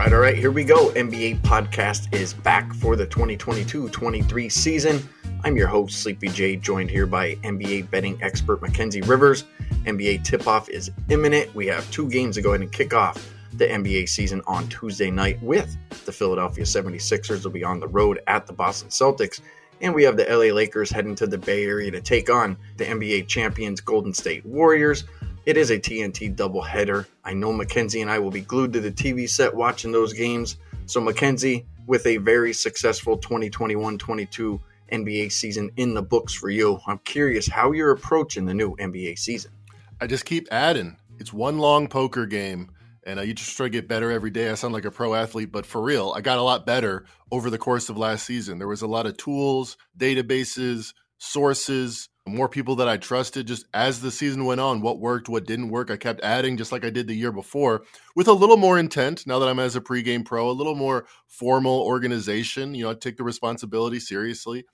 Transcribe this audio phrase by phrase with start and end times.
[0.00, 0.88] right, all right, here we go.
[0.92, 5.06] NBA Podcast is back for the 2022 23 season.
[5.44, 9.44] I'm your host, Sleepy J, joined here by NBA betting expert Mackenzie Rivers.
[9.84, 11.54] NBA tip off is imminent.
[11.54, 15.10] We have two games to go ahead and kick off the NBA season on Tuesday
[15.10, 19.42] night with the Philadelphia 76ers will be on the road at the Boston Celtics.
[19.82, 22.86] And we have the LA Lakers heading to the Bay Area to take on the
[22.86, 25.04] NBA champions Golden State Warriors.
[25.46, 27.06] It is a TNT doubleheader.
[27.24, 30.58] I know Mackenzie and I will be glued to the TV set watching those games.
[30.84, 34.60] So, Mackenzie, with a very successful 2021 22
[34.92, 39.18] NBA season in the books for you, I'm curious how you're approaching the new NBA
[39.18, 39.52] season.
[39.98, 40.98] I just keep adding.
[41.18, 42.70] It's one long poker game,
[43.04, 44.50] and uh, you just try to get better every day.
[44.50, 47.48] I sound like a pro athlete, but for real, I got a lot better over
[47.48, 48.58] the course of last season.
[48.58, 54.00] There was a lot of tools, databases, sources, more people that I trusted just as
[54.00, 54.80] the season went on.
[54.80, 55.90] What worked, what didn't work.
[55.90, 57.82] I kept adding just like I did the year before
[58.14, 61.06] with a little more intent now that I'm as a pregame pro, a little more
[61.26, 62.74] formal organization.
[62.74, 64.64] You know, I take the responsibility seriously.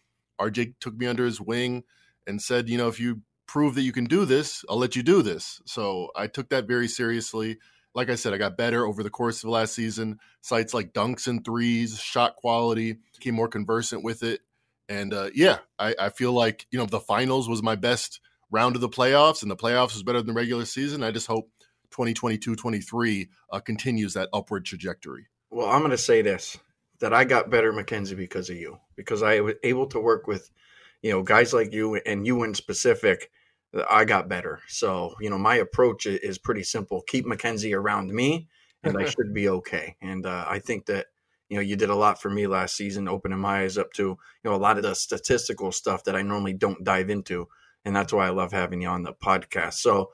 [0.40, 1.84] RJ took me under his wing
[2.26, 5.02] and said, you know, if you prove that you can do this, I'll let you
[5.02, 5.60] do this.
[5.66, 7.58] So I took that very seriously.
[7.94, 10.18] Like I said, I got better over the course of last season.
[10.42, 14.40] Sites like dunks and threes, shot quality, became more conversant with it.
[14.88, 18.20] And uh, yeah, I, I feel like you know the finals was my best
[18.50, 21.02] round of the playoffs, and the playoffs was better than the regular season.
[21.02, 21.50] I just hope
[21.90, 25.26] 2022-23 uh, continues that upward trajectory.
[25.50, 26.58] Well, I'm going to say this:
[27.00, 30.50] that I got better, Mackenzie, because of you, because I was able to work with,
[31.02, 33.30] you know, guys like you and you in specific.
[33.90, 34.60] I got better.
[34.68, 38.48] So you know, my approach is pretty simple: keep Mackenzie around me,
[38.84, 39.96] and I should be okay.
[40.00, 41.06] And uh, I think that
[41.48, 44.02] you know, you did a lot for me last season, opening my eyes up to,
[44.02, 47.48] you know, a lot of the statistical stuff that I normally don't dive into.
[47.84, 49.74] And that's why I love having you on the podcast.
[49.74, 50.10] So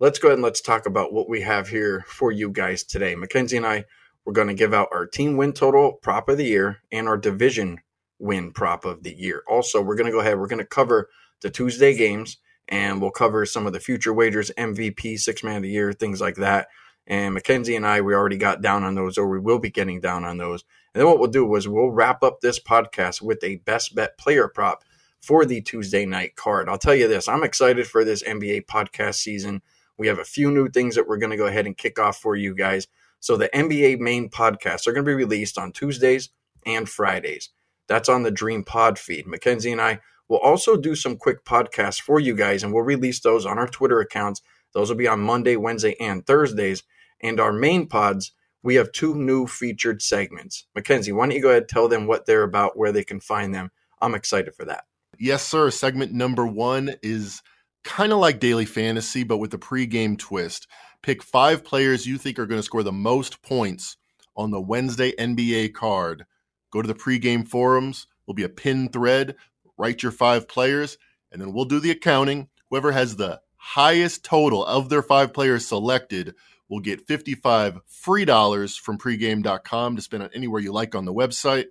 [0.00, 3.14] let's go ahead and let's talk about what we have here for you guys today.
[3.14, 3.84] Mackenzie and I,
[4.24, 7.16] we're going to give out our team win total prop of the year and our
[7.16, 7.80] division
[8.18, 9.42] win prop of the year.
[9.48, 11.08] Also, we're going to go ahead, we're going to cover
[11.42, 12.38] the Tuesday games
[12.68, 16.20] and we'll cover some of the future wagers, MVP, six man of the year, things
[16.20, 16.68] like that.
[17.06, 20.00] And Mackenzie and I, we already got down on those, or we will be getting
[20.00, 20.64] down on those.
[20.94, 24.16] And then what we'll do is we'll wrap up this podcast with a best bet
[24.18, 24.84] player prop
[25.20, 26.68] for the Tuesday night card.
[26.68, 29.62] I'll tell you this I'm excited for this NBA podcast season.
[29.98, 32.18] We have a few new things that we're going to go ahead and kick off
[32.18, 32.88] for you guys.
[33.20, 36.30] So the NBA main podcasts are going to be released on Tuesdays
[36.66, 37.50] and Fridays.
[37.86, 39.26] That's on the Dream Pod feed.
[39.26, 43.20] Mackenzie and I will also do some quick podcasts for you guys, and we'll release
[43.20, 44.40] those on our Twitter accounts.
[44.74, 46.82] Those will be on Monday, Wednesday, and Thursdays.
[47.20, 50.66] And our main pods, we have two new featured segments.
[50.74, 53.20] Mackenzie, why don't you go ahead and tell them what they're about, where they can
[53.20, 53.70] find them?
[54.00, 54.84] I'm excited for that.
[55.18, 55.70] Yes, sir.
[55.70, 57.42] Segment number one is
[57.84, 60.66] kind of like daily fantasy, but with a pregame twist.
[61.02, 63.96] Pick five players you think are going to score the most points
[64.36, 66.24] on the Wednesday NBA card.
[66.70, 68.06] Go to the pregame forums.
[68.26, 69.36] There'll be a pin thread.
[69.76, 70.96] Write your five players,
[71.30, 72.48] and then we'll do the accounting.
[72.70, 76.34] Whoever has the highest total of their five players selected
[76.68, 81.14] will get 55 free dollars from pregame.com to spend on anywhere you like on the
[81.14, 81.66] website.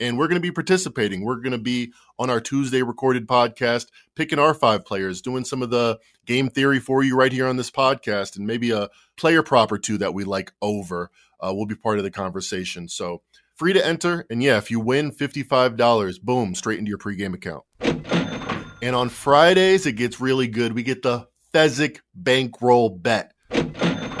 [0.00, 1.22] And we're going to be participating.
[1.24, 3.86] We're going to be on our Tuesday recorded podcast,
[4.16, 7.56] picking our five players, doing some of the game theory for you right here on
[7.56, 11.66] this podcast, and maybe a player prop or two that we like over uh, will
[11.66, 12.88] be part of the conversation.
[12.88, 13.22] So
[13.54, 14.26] free to enter.
[14.28, 17.64] And yeah, if you win $55, boom, straight into your pregame account.
[18.82, 20.74] And on Fridays, it gets really good.
[20.74, 23.32] We get the Fezzik bankroll bet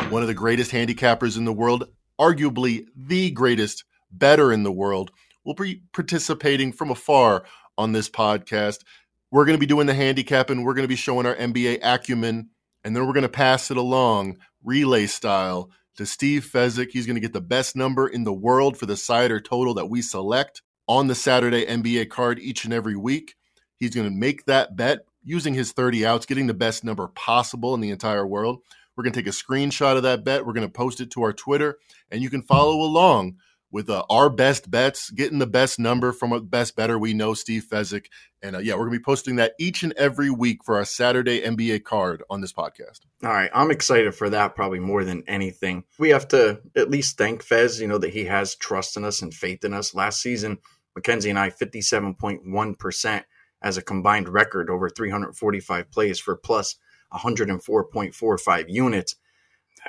[0.08, 1.86] one of the greatest handicappers in the world,
[2.18, 5.10] arguably the greatest better in the world,
[5.44, 7.44] will be participating from afar
[7.76, 8.84] on this podcast.
[9.30, 10.64] We're going to be doing the handicapping.
[10.64, 12.48] We're going to be showing our NBA acumen,
[12.82, 16.88] and then we're going to pass it along relay style to Steve Fezzik.
[16.90, 19.74] He's going to get the best number in the world for the side or total
[19.74, 23.34] that we select on the Saturday NBA card each and every week.
[23.76, 27.74] He's going to make that bet using his 30 outs, getting the best number possible
[27.74, 28.60] in the entire world.
[28.96, 30.46] We're going to take a screenshot of that bet.
[30.46, 31.78] We're going to post it to our Twitter,
[32.10, 33.36] and you can follow along
[33.70, 37.34] with uh, our best bets, getting the best number from a best better we know,
[37.34, 38.06] Steve Fezzik.
[38.40, 40.84] And uh, yeah, we're going to be posting that each and every week for our
[40.84, 43.00] Saturday NBA card on this podcast.
[43.24, 43.50] All right.
[43.52, 45.84] I'm excited for that probably more than anything.
[45.98, 49.20] We have to at least thank Fez, you know, that he has trust in us
[49.20, 49.94] and faith in us.
[49.94, 50.58] Last season,
[50.94, 53.24] Mackenzie and I, 57.1%
[53.62, 56.76] as a combined record over 345 plays for plus
[57.12, 59.16] 104.45 units.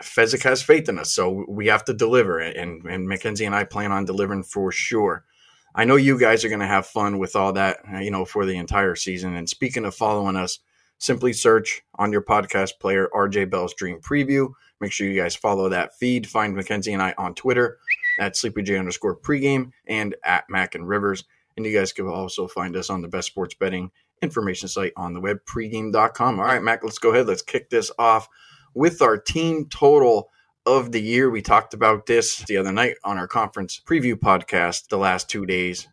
[0.02, 3.64] Fezzik has faith in us, so we have to deliver, and and Mackenzie and I
[3.64, 5.26] plan on delivering for sure.
[5.74, 8.46] I know you guys are going to have fun with all that, you know, for
[8.46, 9.36] the entire season.
[9.36, 10.60] And speaking of following us,
[10.98, 14.50] simply search on your podcast player RJ Bell's Dream Preview.
[14.80, 16.28] Make sure you guys follow that feed.
[16.28, 17.78] Find Mackenzie and I on Twitter
[18.20, 21.24] at SleepyJ underscore pregame and at Mac and Rivers.
[21.58, 23.90] And you guys can also find us on the best sports betting
[24.22, 26.40] information site on the web, pregame.com.
[26.40, 27.28] All right, Mac, let's go ahead.
[27.28, 28.30] Let's kick this off
[28.76, 30.30] with our team total
[30.68, 31.32] of the year.
[31.32, 35.48] We talked about this the other night on our conference preview podcast the last two
[35.48, 35.88] days.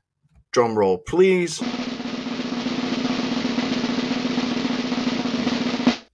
[0.52, 1.58] Drum roll, please.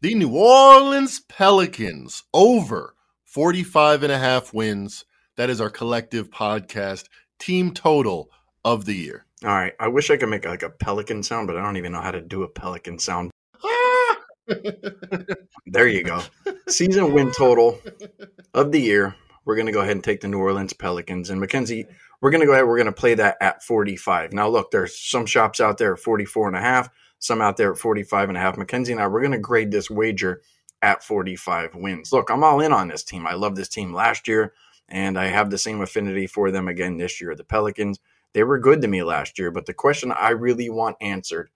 [0.02, 2.94] The New Orleans Pelicans over
[3.24, 5.04] 45 and a half wins.
[5.36, 7.06] That is our collective podcast
[7.38, 8.30] team total
[8.64, 9.26] of the year.
[9.44, 9.72] All right.
[9.80, 12.10] I wish I could make like a pelican sound, but I don't even know how
[12.10, 13.30] to do a pelican sound.
[13.64, 14.16] Ah!
[15.66, 16.22] there you go.
[16.68, 17.78] Season win total
[18.52, 19.14] of the year.
[19.44, 21.30] We're going to go ahead and take the New Orleans Pelicans.
[21.30, 21.86] And Mackenzie,
[22.20, 22.66] we're going to go ahead.
[22.66, 24.32] We're going to play that at 45.
[24.32, 27.72] Now, look, there's some shops out there at 44 and a half, some out there
[27.72, 28.58] at 45 and a half.
[28.58, 30.42] Mackenzie and I, we're going to grade this wager
[30.82, 32.12] at 45 wins.
[32.12, 33.26] Look, I'm all in on this team.
[33.26, 34.52] I love this team last year,
[34.88, 37.34] and I have the same affinity for them again this year.
[37.34, 37.98] The Pelicans,
[38.32, 41.50] they were good to me last year, but the question I really want answered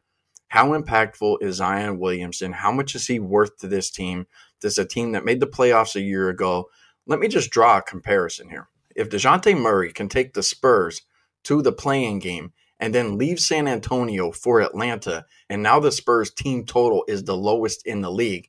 [0.55, 2.53] how impactful is Zion Williamson?
[2.53, 4.29] How much is he worth to this team?
[4.61, 6.71] This is a team that made the playoffs a year ago.
[7.07, 8.69] Let me just draw a comparison here.
[8.95, 11.03] If Dejounte Murray can take the Spurs
[11.43, 16.31] to the play-in game and then leave San Antonio for Atlanta, and now the Spurs
[16.31, 18.49] team total is the lowest in the league,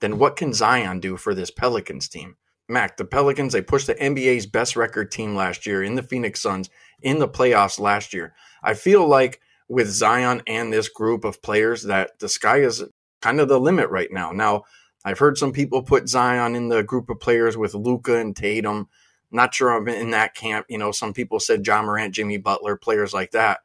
[0.00, 2.36] then what can Zion do for this Pelicans team?
[2.68, 6.40] Mac, the Pelicans, they pushed the NBA's best record team last year in the Phoenix
[6.40, 6.70] Suns
[7.02, 8.34] in the playoffs last year.
[8.62, 12.84] I feel like with Zion and this group of players that the sky is
[13.22, 14.32] kind of the limit right now.
[14.32, 14.64] Now,
[15.04, 18.88] I've heard some people put Zion in the group of players with Luka and Tatum.
[19.30, 20.66] Not sure I'm in that camp.
[20.68, 23.60] You know, some people said Ja Morant, Jimmy Butler, players like that.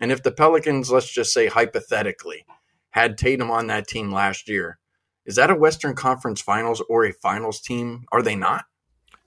[0.00, 2.44] And if the Pelicans, let's just say hypothetically,
[2.90, 4.78] had Tatum on that team last year,
[5.24, 8.04] is that a Western Conference Finals or a Finals team?
[8.10, 8.64] Are they not?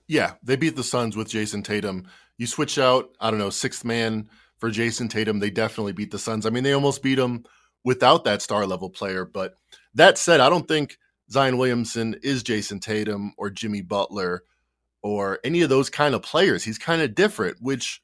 [0.06, 2.06] Yeah, they beat the Suns with Jayson Tatum.
[2.38, 4.28] You switch out, I don't know, sixth man
[4.58, 6.46] for Jayson Tatum, they definitely beat the Suns.
[6.46, 7.44] I mean, they almost beat them
[7.84, 9.24] without that star level player.
[9.24, 9.54] But
[9.94, 10.98] that said, I don't think
[11.30, 14.44] Zion Williamson is Jayson Tatum or Jimmy Butler
[15.02, 16.64] or any of those kind of players.
[16.64, 18.02] He's kind of different, which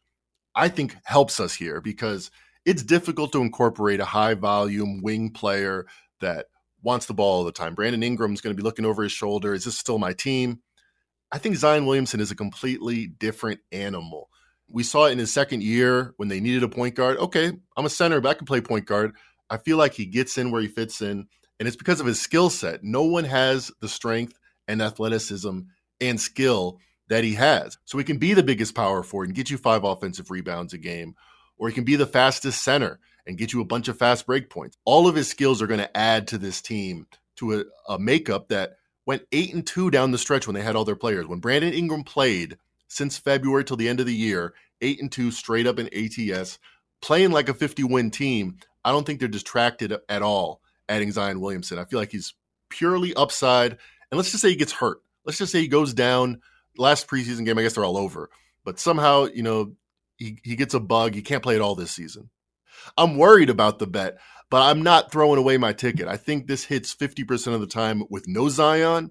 [0.55, 2.31] I think helps us here because
[2.65, 5.87] it's difficult to incorporate a high volume wing player
[6.21, 6.47] that
[6.83, 7.75] wants the ball all the time.
[7.75, 9.55] Brandon Ingram's going to be looking over his shoulder.
[9.55, 10.61] Is this still my team?
[11.33, 14.29] I think Zion Williamson is a completely different animal.
[14.69, 17.17] We saw it in his second year when they needed a point guard.
[17.17, 19.17] Okay, I'm a center, but I can play point guard.
[19.49, 21.27] I feel like he gets in where he fits in,
[21.59, 22.85] and it's because of his skill set.
[22.85, 24.39] No one has the strength
[24.69, 25.61] and athleticism
[26.03, 27.79] and skill that he has.
[27.87, 30.79] So he can be the biggest power forward and get you five offensive rebounds a
[30.79, 31.15] game,
[31.57, 34.51] or he can be the fastest center and get you a bunch of fast break
[34.51, 34.77] points.
[34.85, 37.07] All of his skills are going to add to this team
[37.37, 38.75] to a, a makeup that
[39.07, 41.27] went eight and two down the stretch when they had all their players.
[41.27, 42.57] When Brandon Ingram played,
[42.89, 46.59] since February till the end of the year, eight and two straight up in ATS,
[47.01, 48.59] playing like a 50 win team.
[48.85, 51.79] I don't think they're distracted at all adding Zion Williamson.
[51.79, 52.35] I feel like he's
[52.69, 53.73] purely upside.
[53.73, 54.99] And let's just say he gets hurt.
[55.25, 56.41] Let's just say he goes down.
[56.77, 58.31] Last preseason game, I guess they're all over.
[58.65, 59.75] But somehow, you know,
[60.17, 61.15] he, he gets a bug.
[61.15, 62.31] He can't play it all this season.
[62.97, 64.19] I'm worried about the bet,
[64.53, 66.07] but I'm not throwing away my ticket.
[66.07, 69.11] I think this hits 50% of the time with no Zion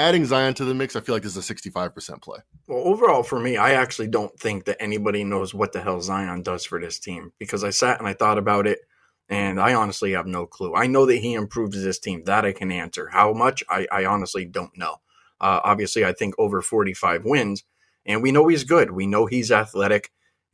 [0.00, 2.38] adding Zion to the mix, I feel like this is a 65% play.
[2.66, 6.42] Well, overall, for me, I actually don't think that anybody knows what the hell Zion
[6.42, 8.80] does for this team because I sat and I thought about it,
[9.28, 10.74] and I honestly have no clue.
[10.74, 12.24] I know that he improves this team.
[12.24, 13.08] That I can answer.
[13.08, 13.62] How much?
[13.68, 14.96] I, I honestly don't know.
[15.40, 17.64] Uh, obviously, I think over 45 wins,
[18.06, 18.90] and we know he's good.
[18.90, 20.10] We know he's athletic.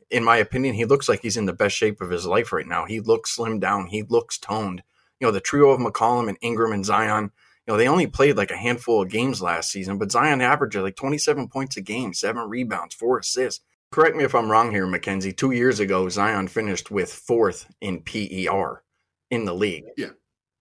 [0.09, 2.67] In my opinion, he looks like he's in the best shape of his life right
[2.67, 2.85] now.
[2.85, 3.87] He looks slimmed down.
[3.87, 4.83] He looks toned.
[5.19, 7.31] You know, the trio of McCollum and Ingram and Zion–
[7.67, 10.77] you know, they only played like a handful of games last season, but Zion averaged
[10.77, 13.63] like 27 points a game, seven rebounds, four assists.
[13.91, 15.33] Correct me if I'm wrong here, Mackenzie.
[15.33, 18.83] Two years ago, Zion finished with fourth in PER
[19.31, 19.83] in the league.
[19.97, 20.11] Yeah.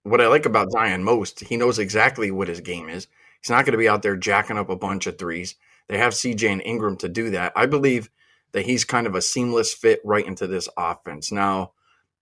[0.03, 3.07] What I like about Zion most, he knows exactly what his game is.
[3.41, 5.55] He's not going to be out there jacking up a bunch of threes.
[5.89, 7.53] They have CJ and Ingram to do that.
[7.55, 8.11] I believe
[8.57, 11.31] that he's kind of a seamless fit right into this offense.
[11.31, 11.73] Now,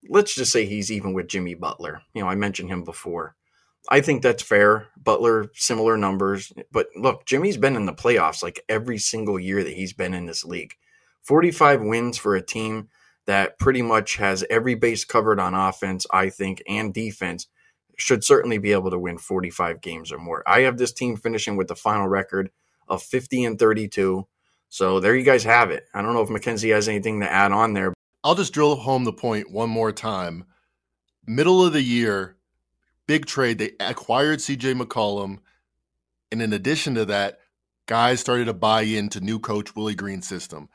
[0.08, 2.02] let's just say he's even with Jimmy Butler.
[2.12, 3.36] You know, I mentioned him before.
[3.88, 4.88] I think that's fair.
[4.96, 6.52] Butler, similar numbers.
[6.72, 10.26] But look, Jimmy's been in the playoffs like every single year that he's been in
[10.26, 10.74] this league.
[11.22, 12.88] 45 wins for a team
[13.26, 17.46] that pretty much has every base covered on offense, I think, and defense
[17.96, 20.42] should certainly be able to win 45 games or more.
[20.48, 22.50] I have this team finishing with the final record
[22.88, 24.26] of 50 and 32.
[24.74, 25.86] So there you guys have it.
[25.94, 27.94] I don't know if Mackenzie has anything to add on there.
[28.24, 30.46] I'll just drill home the point one more time.
[31.24, 32.34] Middle of the year,
[33.06, 33.58] big trade.
[33.58, 35.38] They acquired CJ McCollum.
[36.32, 37.38] And in addition to that,
[37.86, 40.68] guys started to buy into new coach Willie Green's system.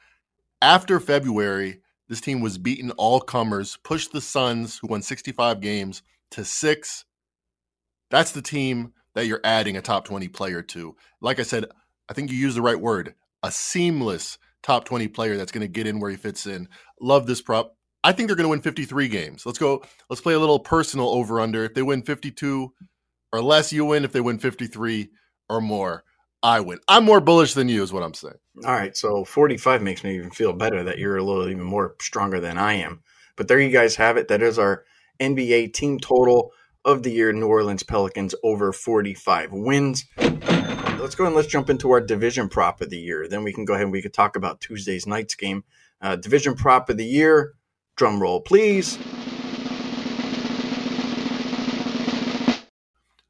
[0.61, 6.03] After February, this team was beaten all comers, pushed the Suns, who won 65 games,
[6.29, 7.03] to six.
[8.09, 10.95] That's the team that you're adding a top 20 player to.
[11.19, 11.65] Like I said,
[12.07, 15.67] I think you used the right word a seamless top 20 player that's going to
[15.67, 16.67] get in where he fits in.
[16.99, 17.75] Love this prop.
[18.03, 19.45] I think they're going to win 53 games.
[19.45, 19.83] Let's go.
[20.09, 21.65] Let's play a little personal over under.
[21.65, 22.73] If they win 52
[23.33, 24.05] or less, you win.
[24.05, 25.09] If they win 53
[25.49, 26.03] or more,
[26.41, 26.79] I win.
[26.87, 28.35] I'm more bullish than you, is what I'm saying.
[28.65, 28.95] All right.
[28.95, 32.57] So 45 makes me even feel better that you're a little even more stronger than
[32.57, 33.01] I am.
[33.35, 34.29] But there you guys have it.
[34.29, 34.85] That is our
[35.19, 36.51] NBA team total
[36.85, 40.05] of the year New Orleans Pelicans over 45 wins.
[40.17, 43.27] Let's go and let's jump into our division prop of the year.
[43.27, 45.63] Then we can go ahead and we can talk about Tuesday's night's game.
[46.01, 47.53] Uh, division prop of the year.
[47.95, 48.97] Drum roll, please.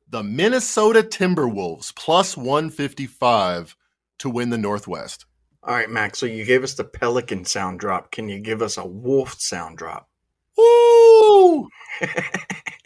[0.10, 3.76] The Minnesota Timberwolves plus 155
[4.20, 5.26] to win the Northwest.
[5.64, 6.20] All right, Max.
[6.20, 8.12] So you gave us the Pelican sound drop.
[8.12, 10.10] Can you give us a wolf sound drop?
[10.58, 11.70] Woo!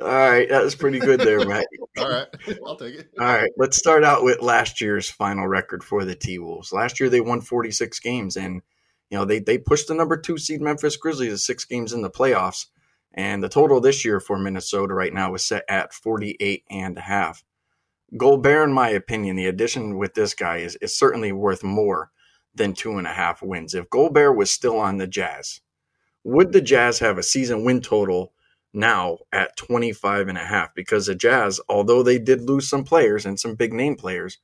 [0.00, 1.66] All right, that was pretty good there, Matt.
[1.98, 2.26] All right,
[2.66, 3.10] I'll take it.
[3.18, 6.72] All right, let's start out with last year's final record for the T Wolves.
[6.72, 8.62] Last year they won 46 games, and
[9.10, 12.02] you know they they pushed the number two seed Memphis Grizzlies to six games in
[12.02, 12.66] the playoffs.
[13.14, 17.02] And the total this year for Minnesota right now is set at 48 and a
[17.02, 17.44] half.
[18.16, 22.10] Gobert, in my opinion, the addition with this guy is, is certainly worth more
[22.54, 23.74] than two and a half wins.
[23.74, 25.60] If Gobert was still on the Jazz,
[26.24, 28.32] would the Jazz have a season win total
[28.74, 33.24] now at 25 and a half because the Jazz, although they did lose some players
[33.24, 34.38] and some big name players,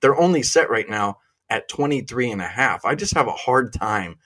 [0.00, 1.18] they're only set right now
[1.50, 2.84] at 23 and a half.
[2.84, 4.16] I just have a hard time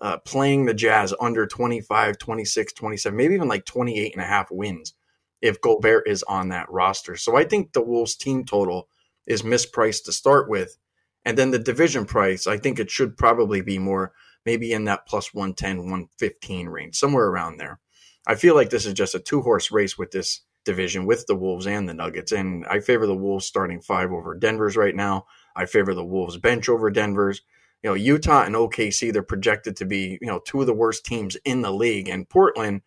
[0.00, 4.50] uh, playing the Jazz under 25, 26, 27, maybe even like 28 and a half
[4.50, 4.94] wins
[5.40, 7.16] if Gobert is on that roster.
[7.16, 8.88] So I think the Wolves team total
[9.26, 10.76] is mispriced to start with.
[11.24, 14.12] And then the division price, I think it should probably be more
[14.44, 17.80] maybe in that plus 110, 115 range, somewhere around there.
[18.26, 21.36] I feel like this is just a two horse race with this division with the
[21.36, 22.32] Wolves and the Nuggets.
[22.32, 25.26] And I favor the Wolves starting five over Denver's right now.
[25.54, 27.42] I favor the Wolves bench over Denver's.
[27.82, 31.06] You know, Utah and OKC, they're projected to be, you know, two of the worst
[31.06, 32.08] teams in the league.
[32.08, 32.82] And Portland,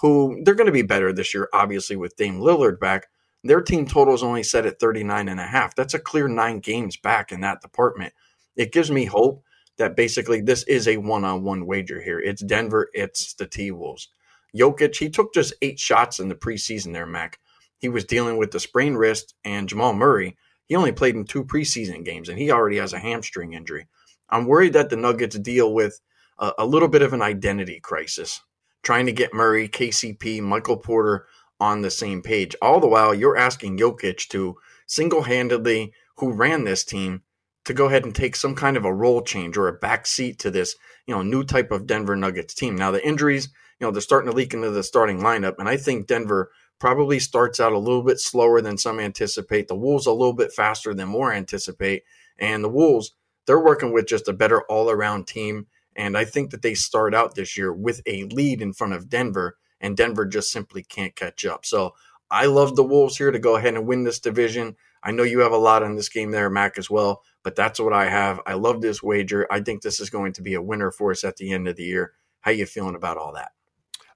[0.00, 3.08] who they're going to be better this year, obviously, with Dame Lillard back.
[3.42, 5.74] Their team total is only set at 39 and a half.
[5.74, 8.14] That's a clear nine games back in that department.
[8.56, 9.44] It gives me hope
[9.76, 12.20] that basically this is a one on one wager here.
[12.20, 14.08] It's Denver, it's the T Wolves.
[14.54, 17.38] Jokic, he took just eight shots in the preseason there, Mac.
[17.78, 21.44] He was dealing with the sprained wrist, and Jamal Murray, he only played in two
[21.44, 23.86] preseason games, and he already has a hamstring injury.
[24.30, 26.00] I'm worried that the Nuggets deal with
[26.38, 28.40] a, a little bit of an identity crisis,
[28.82, 31.26] trying to get Murray, KCP, Michael Porter
[31.60, 32.56] on the same page.
[32.62, 34.56] All the while, you're asking Jokic to
[34.86, 37.22] single handedly, who ran this team,
[37.64, 40.38] to go ahead and take some kind of a role change or a back seat
[40.40, 42.76] to this, you know, new type of Denver Nuggets team.
[42.76, 43.48] Now the injuries
[43.84, 45.54] know, they're starting to leak into the starting lineup.
[45.58, 46.50] And I think Denver
[46.80, 49.68] probably starts out a little bit slower than some anticipate.
[49.68, 52.02] The Wolves a little bit faster than more anticipate.
[52.38, 53.14] And the Wolves,
[53.46, 55.66] they're working with just a better all around team.
[55.96, 59.08] And I think that they start out this year with a lead in front of
[59.08, 61.64] Denver, and Denver just simply can't catch up.
[61.64, 61.94] So
[62.30, 64.76] I love the Wolves here to go ahead and win this division.
[65.02, 67.78] I know you have a lot on this game there, Mac, as well, but that's
[67.78, 68.40] what I have.
[68.46, 69.46] I love this wager.
[69.50, 71.76] I think this is going to be a winner for us at the end of
[71.76, 72.12] the year.
[72.40, 73.53] How you feeling about all that?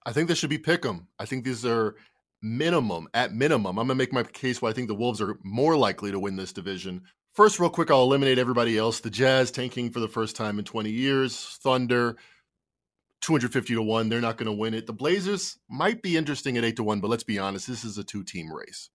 [0.09, 1.07] I think this should be pick 'em.
[1.19, 1.95] I think these are
[2.41, 3.79] minimum, at minimum.
[3.79, 6.37] I'm to make my case why I think the Wolves are more likely to win
[6.37, 7.03] this division.
[7.35, 9.00] First, real quick, I'll eliminate everybody else.
[9.00, 11.59] The Jazz tanking for the first time in 20 years.
[11.62, 12.17] Thunder,
[13.21, 14.09] 250 to 1.
[14.09, 14.87] They're not going to win it.
[14.87, 17.99] The Blazers might be interesting at 8 to 1, but let's be honest, this is
[17.99, 18.88] a two team race.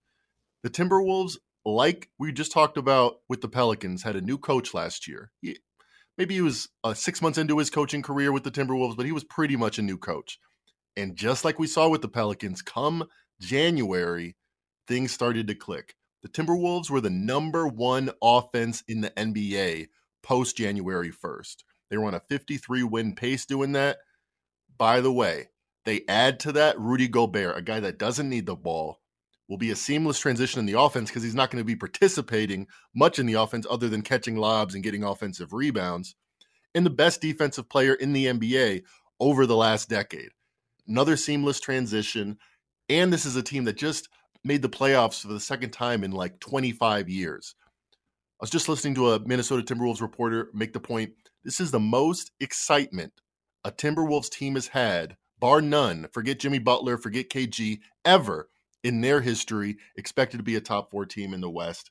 [0.63, 5.07] The Timberwolves, like we just talked about with the Pelicans, had a new coach last
[5.07, 5.31] year.
[5.43, 5.59] He,
[6.17, 9.11] maybe he was uh, six months into his coaching career with the Timberwolves, but he
[9.11, 10.39] was pretty much a new coach.
[10.95, 13.05] And just like we saw with the Pelicans, come
[13.39, 14.35] January,
[14.87, 15.95] things started to click.
[16.21, 19.87] The Timberwolves were the number one offense in the NBA
[20.21, 21.63] post January 1st.
[21.89, 23.97] They were on a 53 win pace doing that.
[24.77, 25.49] By the way,
[25.85, 28.99] they add to that Rudy Gobert, a guy that doesn't need the ball,
[29.49, 32.67] will be a seamless transition in the offense because he's not going to be participating
[32.95, 36.15] much in the offense other than catching lobs and getting offensive rebounds.
[36.73, 38.83] And the best defensive player in the NBA
[39.19, 40.29] over the last decade
[40.87, 42.37] another seamless transition.
[42.89, 44.09] And this is a team that just
[44.43, 47.55] made the playoffs for the second time in like 25 years.
[48.39, 51.13] I was just listening to a Minnesota Timberwolves reporter make the point
[51.43, 53.13] this is the most excitement
[53.63, 58.49] a Timberwolves team has had, bar none, forget Jimmy Butler, forget KG, ever
[58.83, 61.89] in their history, expected to be a top four team in the West.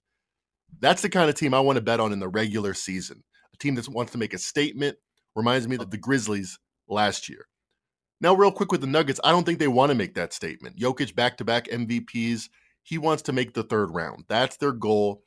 [0.81, 3.25] That's the kind of team I want to bet on in the regular season.
[3.55, 4.99] A team that wants to make a statement,
[5.35, 6.59] Reminds me of the Grizzlies
[6.89, 7.47] last year.
[8.23, 10.79] Now, real quick with the Nuggets, I don't think they want to make that statement.
[10.79, 12.49] Jokic back to back MVPs.
[12.85, 14.25] He wants to make the third round.
[14.29, 15.25] That's their goal.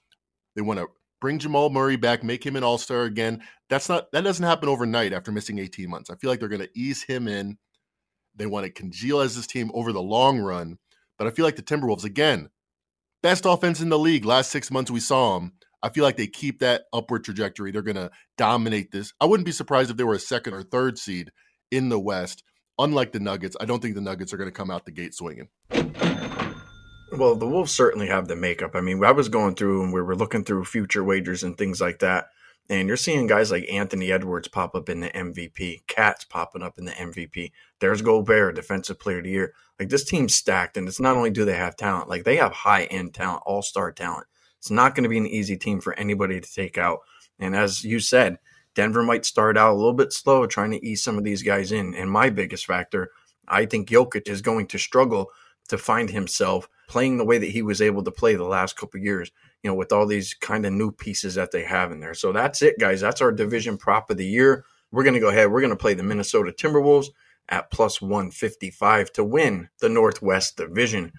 [0.55, 0.87] They want to
[1.19, 3.43] bring Jamal Murray back, make him an all star again.
[3.69, 6.09] That's not that doesn't happen overnight after missing 18 months.
[6.09, 7.57] I feel like they're going to ease him in.
[8.33, 10.77] They want to congeal as this team over the long run.
[11.17, 12.49] But I feel like the Timberwolves, again,
[13.21, 14.23] best offense in the league.
[14.23, 15.53] Last six months we saw them.
[15.83, 17.71] I feel like they keep that upward trajectory.
[17.71, 19.11] They're going to dominate this.
[19.19, 21.31] I wouldn't be surprised if they were a second or third seed
[21.71, 22.43] in the West.
[22.77, 25.13] Unlike the Nuggets, I don't think the Nuggets are going to come out the gate
[25.13, 25.47] swinging.
[27.11, 28.71] Well, the Wolves certainly have the makeup.
[28.75, 31.79] I mean, I was going through and we were looking through future wagers and things
[31.79, 32.27] like that.
[32.69, 36.77] And you're seeing guys like Anthony Edwards pop up in the MVP, Cats popping up
[36.77, 37.51] in the MVP.
[37.79, 39.53] There's Gobert, Defensive Player of the Year.
[39.79, 42.53] Like this team's stacked, and it's not only do they have talent, like they have
[42.53, 44.25] high end talent, all star talent.
[44.57, 46.99] It's not going to be an easy team for anybody to take out.
[47.37, 48.39] And as you said,
[48.75, 51.71] Denver might start out a little bit slow, trying to ease some of these guys
[51.71, 51.95] in.
[51.95, 53.11] And my biggest factor,
[53.47, 55.31] I think Jokic is going to struggle
[55.69, 58.99] to find himself playing the way that he was able to play the last couple
[58.99, 59.31] years,
[59.63, 62.13] you know, with all these kind of new pieces that they have in there.
[62.13, 63.01] So that's it, guys.
[63.01, 64.65] That's our division prop of the year.
[64.91, 65.51] We're going to go ahead.
[65.51, 67.07] We're going to play the Minnesota Timberwolves
[67.49, 71.11] at plus 155 to win the Northwest Division.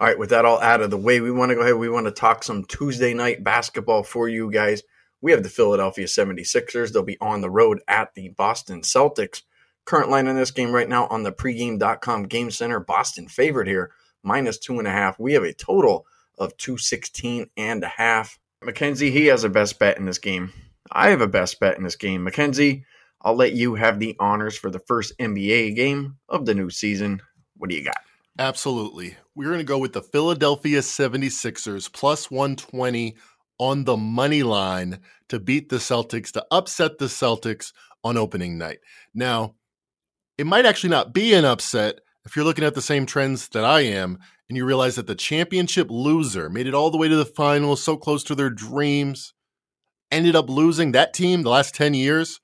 [0.00, 1.76] All right, with that all out of the way, we want to go ahead.
[1.76, 4.82] We want to talk some Tuesday night basketball for you guys.
[5.22, 6.92] We have the Philadelphia 76ers.
[6.92, 9.42] They'll be on the road at the Boston Celtics.
[9.84, 12.80] Current line in this game right now on the pregame.com game center.
[12.80, 15.18] Boston favored here minus two and a half.
[15.18, 16.06] We have a total
[16.38, 18.38] of 216 and a half.
[18.62, 20.52] Mackenzie, he has a best bet in this game.
[20.90, 22.24] I have a best bet in this game.
[22.24, 22.84] Mackenzie,
[23.20, 27.22] I'll let you have the honors for the first NBA game of the new season.
[27.56, 27.98] What do you got?
[28.38, 29.16] Absolutely.
[29.34, 33.16] We're going to go with the Philadelphia 76ers plus 120
[33.62, 34.98] on the money line
[35.28, 37.72] to beat the Celtics, to upset the Celtics
[38.02, 38.78] on opening night.
[39.14, 39.54] Now,
[40.36, 43.64] it might actually not be an upset if you're looking at the same trends that
[43.64, 47.14] I am and you realize that the championship loser made it all the way to
[47.14, 49.32] the finals, so close to their dreams,
[50.10, 52.40] ended up losing that team the last 10 years,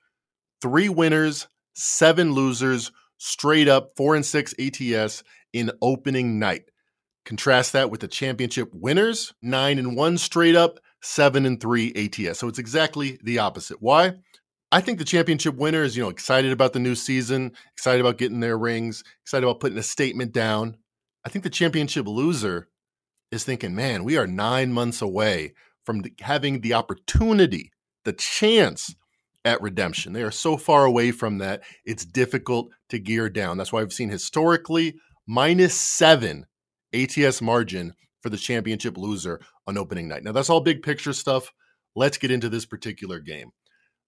[0.61, 6.63] three winners, seven losers, straight up four and six ATS in opening night.
[7.25, 12.39] Contrast that with the championship winners, nine and one straight up, seven and three ATS.
[12.39, 13.81] So it's exactly the opposite.
[13.81, 14.13] Why?
[14.71, 18.17] I think the championship winner is, you know, excited about the new season, excited about
[18.17, 20.77] getting their rings, excited about putting a statement down.
[21.25, 22.67] I think the championship loser
[23.31, 25.53] is thinking, man, we are nine months away
[25.85, 27.71] from the, having the opportunity,
[28.05, 28.95] the chance
[29.43, 30.13] at redemption.
[30.13, 33.57] They are so far away from that, it's difficult to gear down.
[33.57, 36.45] That's why I've seen historically minus seven
[36.93, 40.23] ATS margin for the championship loser on opening night.
[40.23, 41.51] Now, that's all big picture stuff.
[41.95, 43.51] Let's get into this particular game.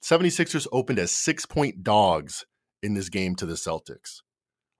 [0.03, 2.45] 76ers opened as six point dogs
[2.81, 4.21] in this game to the Celtics.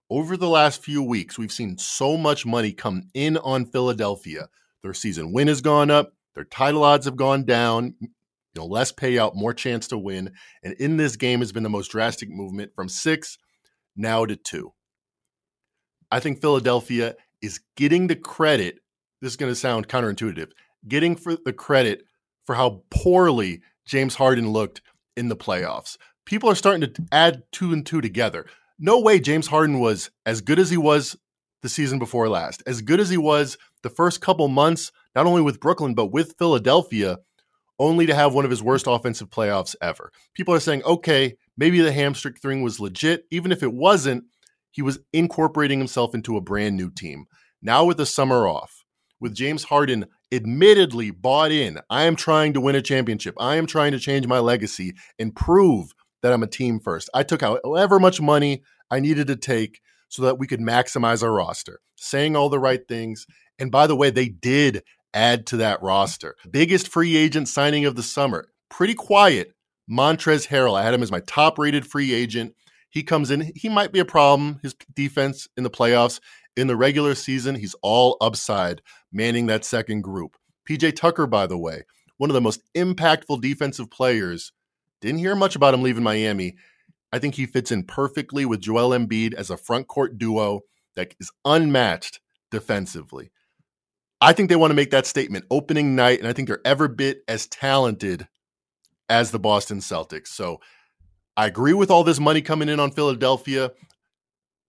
[0.10, 4.50] Over the last few weeks, we've seen so much money come in on Philadelphia.
[4.84, 8.10] Their season win has gone up, their title odds have gone down, you
[8.56, 10.34] know, less payout, more chance to win.
[10.64, 13.38] And in this game has been the most drastic movement from six
[13.96, 14.74] now to two.
[16.12, 18.80] I think Philadelphia is getting the credit.
[19.22, 20.52] This is going to sound counterintuitive,
[20.88, 22.06] getting for the credit
[22.46, 24.82] for how poorly James Harden looked
[25.16, 25.98] in the playoffs.
[26.26, 28.48] People are starting to add two and two together.
[28.80, 31.16] No way James Harden was as good as he was
[31.62, 35.44] the season before last, as good as he was the first couple months, not only
[35.44, 37.20] with Brooklyn, but with Philadelphia,
[37.78, 40.12] only to have one of his worst offensive playoffs ever.
[40.34, 43.26] People are saying, okay, maybe the hamstring thing was legit.
[43.30, 44.24] Even if it wasn't,
[44.72, 47.26] he was incorporating himself into a brand new team.
[47.62, 48.81] Now, with the summer off,
[49.22, 51.80] with James Harden admittedly bought in.
[51.90, 53.36] I am trying to win a championship.
[53.40, 57.10] I am trying to change my legacy and prove that I'm a team first.
[57.14, 59.80] I took however much money I needed to take
[60.10, 63.26] so that we could maximize our roster, saying all the right things.
[63.60, 66.36] And by the way, they did add to that roster.
[66.50, 68.50] Biggest free agent signing of the summer.
[68.70, 69.54] Pretty quiet.
[69.90, 70.78] Montrezl Harrell.
[70.78, 72.56] I had him as my top rated free agent.
[72.90, 73.52] He comes in.
[73.56, 74.60] He might be a problem.
[74.62, 76.20] His defense in the playoffs.
[76.58, 80.38] In the regular season, he's all upside, manning that second group.
[80.70, 81.84] PJ Tucker, by the way,
[82.18, 84.52] one of the most impactful defensive players.
[85.00, 86.56] Didn't hear much about him leaving Miami.
[87.12, 90.62] I think he fits in perfectly with Joel Embiid as a front court duo
[90.96, 92.20] that is unmatched
[92.52, 93.32] defensively.
[94.20, 96.88] I think they want to make that statement opening night, and I think they're ever
[96.88, 98.28] bit as talented
[99.10, 100.28] as the Boston Celtics.
[100.28, 100.60] So
[101.36, 103.72] I agree with all this money coming in on Philadelphia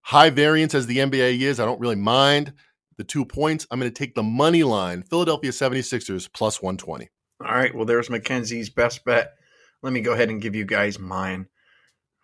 [0.03, 2.53] high variance as the NBA is, I don't really mind
[2.99, 3.67] the two points.
[3.71, 7.09] I'm going to take the money line, Philadelphia 76ers plus 120.
[7.45, 7.75] All right.
[7.75, 9.33] Well, there's Mackenzie's best bet.
[9.83, 11.47] Let me go ahead and give you guys mine.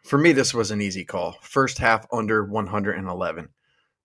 [0.04, 1.36] For me, this was an easy call.
[1.42, 3.48] First half under 111.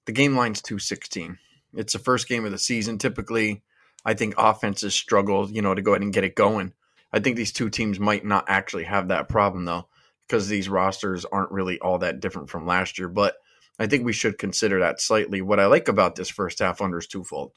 [0.06, 1.38] The game line's 216.
[1.76, 2.98] It's the first game of the season.
[2.98, 3.62] Typically,
[4.04, 6.74] I think offenses struggle, you know, to go ahead and get it going.
[7.12, 9.88] I think these two teams might not actually have that problem though,
[10.28, 13.08] because these rosters aren't really all that different from last year.
[13.08, 13.36] But
[13.80, 15.42] I think we should consider that slightly.
[15.42, 17.54] What I like about this first half under is twofold.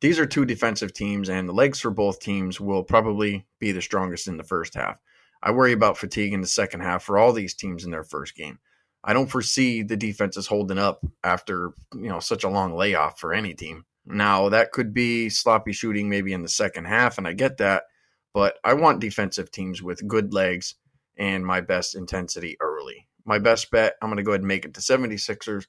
[0.00, 3.82] These are two defensive teams, and the legs for both teams will probably be the
[3.82, 5.00] strongest in the first half.
[5.42, 8.36] I worry about fatigue in the second half for all these teams in their first
[8.36, 8.58] game.
[9.02, 13.32] I don't foresee the defenses holding up after you know such a long layoff for
[13.32, 13.84] any team.
[14.06, 17.84] Now that could be sloppy shooting maybe in the second half, and I get that,
[18.32, 20.76] but I want defensive teams with good legs
[21.16, 23.07] and my best intensity early.
[23.28, 25.66] My best bet, I'm going to go ahead and make it to 76ers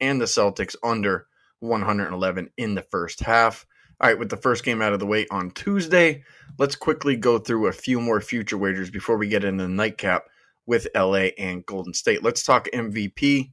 [0.00, 1.26] and the Celtics under
[1.60, 3.66] 111 in the first half.
[4.00, 6.24] All right, with the first game out of the way on Tuesday,
[6.58, 10.24] let's quickly go through a few more future wagers before we get into the nightcap
[10.64, 12.22] with LA and Golden State.
[12.22, 13.52] Let's talk MVP.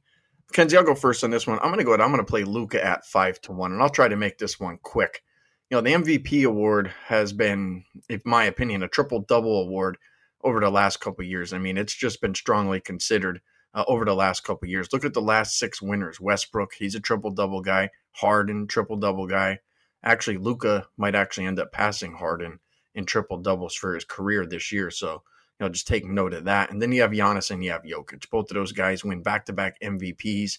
[0.54, 1.58] Kenzie, I'll go first on this one.
[1.58, 2.00] I'm going to go ahead.
[2.00, 4.58] I'm going to play Luka at five to one, and I'll try to make this
[4.58, 5.22] one quick.
[5.68, 9.98] You know, the MVP award has been, in my opinion, a triple double award
[10.42, 11.52] over the last couple years.
[11.52, 13.42] I mean, it's just been strongly considered
[13.74, 14.92] uh, over the last couple years.
[14.92, 16.20] Look at the last six winners.
[16.20, 17.90] Westbrook, he's a triple double guy.
[18.12, 19.60] Harden, triple double guy.
[20.02, 22.58] Actually, Luka might actually end up passing Harden
[22.94, 24.90] in triple doubles for his career this year.
[24.90, 25.22] So
[25.60, 26.70] you know, just take note of that.
[26.70, 28.30] And then you have Giannis and you have Jokic.
[28.30, 30.58] Both of those guys win back to back MVPs,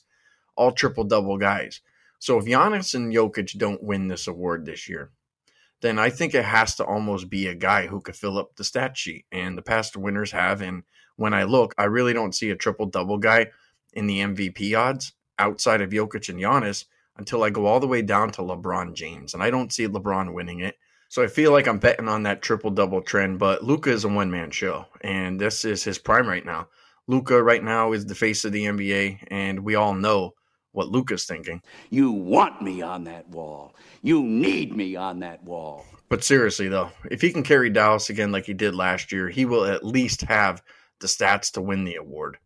[0.56, 1.82] all triple double guys.
[2.20, 5.10] So if Giannis and Jokic don't win this award this year,
[5.82, 8.64] then I think it has to almost be a guy who could fill up the
[8.64, 9.26] stat sheet.
[9.32, 10.62] And the past winners have.
[10.62, 10.84] And
[11.22, 13.52] when I look, I really don't see a triple double guy
[13.94, 18.02] in the MVP odds outside of Jokic and Giannis until I go all the way
[18.02, 19.36] down to LeBron James.
[19.36, 20.78] And I don't see LeBron winning it.
[21.10, 24.10] So I feel like I'm betting on that triple double trend, but Luka is a
[24.10, 26.70] one man show, and this is his prime right now.
[27.06, 30.34] Luka right now is the face of the NBA, and we all know
[30.72, 31.62] what Luka's thinking.
[31.92, 33.76] You want me on that wall.
[34.02, 35.86] You need me on that wall.
[36.10, 39.46] But seriously though, if he can carry Dallas again like he did last year, he
[39.46, 40.64] will at least have
[41.02, 42.38] the stats to win the award.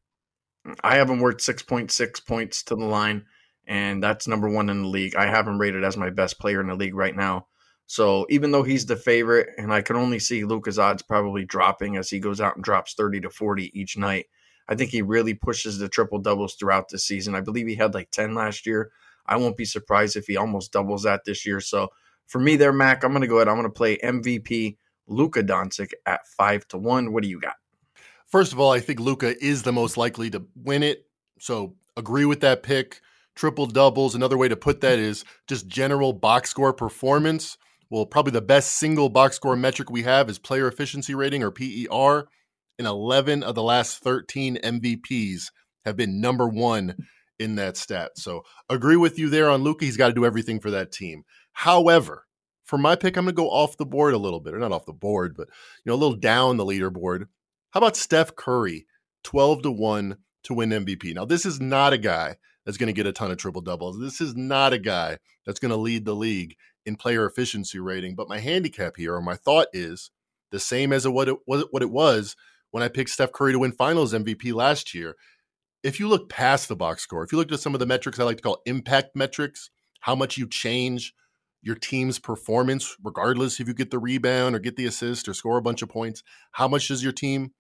[0.84, 3.26] I have him worth 6.6 points to the line,
[3.68, 5.16] and that's number one in the league.
[5.16, 7.48] I have him rated as my best player in the league right now.
[7.88, 11.98] So even though he's the favorite, and I can only see Luka's odds probably dropping
[11.98, 14.26] as he goes out and drops 30 to 40 each night,
[14.68, 17.36] I think he really pushes the triple doubles throughout the season.
[17.36, 18.92] I believe he had like 10 last year.
[19.28, 21.60] I won't be surprised if he almost doubles that this year.
[21.60, 21.90] So
[22.26, 23.48] for me there, Mac, I'm going to go ahead.
[23.48, 27.14] I'm going to play MVP Luka Doncic at 5 to 1.
[27.14, 27.56] What do you got?
[28.28, 31.06] First of all, I think Luka is the most likely to win it.
[31.40, 33.02] So agree with that pick.
[33.36, 34.16] Triple doubles.
[34.16, 37.58] Another way to put that is just general box score performance
[37.90, 41.52] well, probably the best single box score metric we have is player efficiency rating or
[41.52, 42.28] PER.
[42.78, 45.44] And 11 of the last 13 MVPs
[45.86, 46.96] have been number one
[47.40, 48.12] in that stat.
[48.18, 49.86] So agree with you there on Luka.
[49.86, 51.24] He's got to do everything for that team.
[51.54, 52.26] However,
[52.66, 54.74] for my pick, I'm going to go off the board a little bit, or not
[54.74, 55.48] off the board, but
[55.86, 57.28] you know, a little down the leaderboard.
[57.76, 58.88] How about Steph Curry,
[59.26, 61.14] 12 to 1 to win MVP?
[61.14, 64.00] Now, this is not a guy that's going to get a ton of triple doubles.
[64.00, 68.16] This is not a guy that's going to lead the league in player efficiency rating.
[68.16, 70.10] But my handicap here, or my thought is
[70.52, 72.38] the same as what it was what it was
[72.72, 75.18] when I picked Steph Curry to win Finals MVP last year.
[75.84, 78.22] If you look past the box score, if you look at some of the metrics
[78.22, 81.14] I like to call impact metrics, how much you change
[81.62, 85.58] your team's performance, regardless if you get the rebound or get the assist or score
[85.58, 87.52] a bunch of points, how much does your team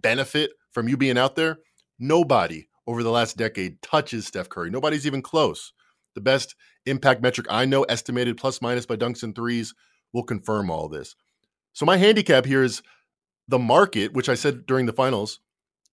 [0.00, 1.58] benefit from you being out there?
[1.98, 4.70] Nobody over the last decade touches Steph Curry.
[4.70, 5.72] Nobody's even close.
[6.14, 6.54] The best
[6.86, 9.74] impact metric I know, estimated plus minus by dunks and threes,
[10.12, 11.14] will confirm all this.
[11.74, 12.82] So my handicap here is
[13.46, 15.40] the market, which I said during the finals,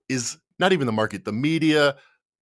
[0.09, 1.25] is not even the market.
[1.25, 1.95] The media,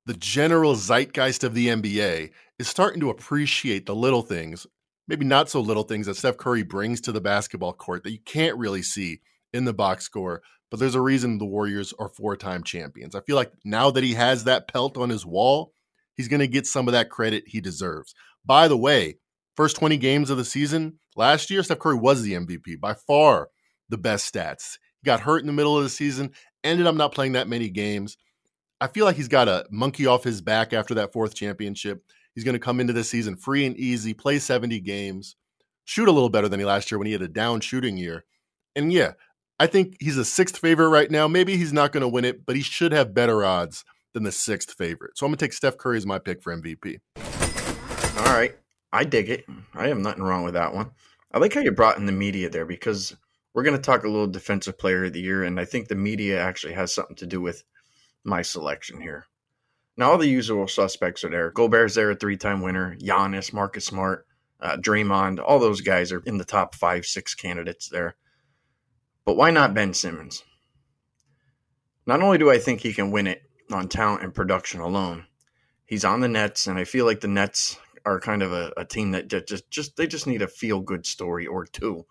[0.06, 4.68] the general zeitgeist of the NBA is starting to appreciate the little things,
[5.08, 8.20] maybe not so little things that Steph Curry brings to the basketball court that you
[8.26, 9.22] can't really see
[9.52, 10.42] in the box score.
[10.74, 13.14] But there's a reason the Warriors are four time champions.
[13.14, 15.72] I feel like now that he has that pelt on his wall,
[16.16, 18.16] he's going to get some of that credit he deserves.
[18.44, 19.20] By the way,
[19.56, 23.50] first 20 games of the season last year, Steph Curry was the MVP, by far
[23.90, 24.80] the best stats.
[25.04, 26.32] He got hurt in the middle of the season,
[26.64, 28.18] ended up not playing that many games.
[28.82, 32.04] I feel like he's got a monkey off his back after that fourth championship.
[32.34, 35.36] He's going to come into this season free and easy, play 70 games,
[35.86, 38.26] shoot a little better than he last year when he had a down shooting year.
[38.76, 39.12] And yeah,
[39.60, 41.28] I think he's a sixth favorite right now.
[41.28, 44.32] Maybe he's not going to win it, but he should have better odds than the
[44.32, 45.18] sixth favorite.
[45.18, 47.00] So I'm going to take Steph Curry as my pick for MVP.
[48.20, 48.56] All right.
[48.92, 49.46] I dig it.
[49.74, 50.92] I have nothing wrong with that one.
[51.32, 53.16] I like how you brought in the media there because
[53.54, 55.96] we're going to talk a little defensive player of the year, and I think the
[55.96, 57.64] media actually has something to do with
[58.24, 59.26] my selection here.
[59.98, 61.52] Now, all the usual suspects are there.
[61.52, 62.96] Gobert's there, a three time winner.
[62.98, 64.26] Giannis, Marcus Smart,
[64.60, 68.16] uh, Draymond, all those guys are in the top five, six candidates there.
[69.26, 70.44] But why not Ben Simmons?
[72.06, 75.26] Not only do I think he can win it on talent and production alone,
[75.86, 78.84] he's on the Nets, and I feel like the Nets are kind of a, a
[78.84, 82.06] team that just, just they just need a feel good story or two.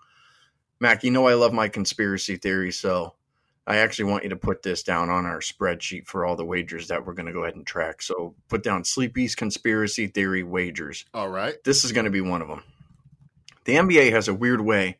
[0.81, 3.14] Mac, you know I love my conspiracy theory, so
[3.66, 6.88] I actually want you to put this down on our spreadsheet for all the wagers
[6.88, 8.03] that we're going to go ahead and track.
[8.03, 11.05] So put down Sleepy's conspiracy theory wagers.
[11.14, 11.55] All right.
[11.64, 12.64] This is going to be one of them.
[13.64, 14.98] The NBA has a weird way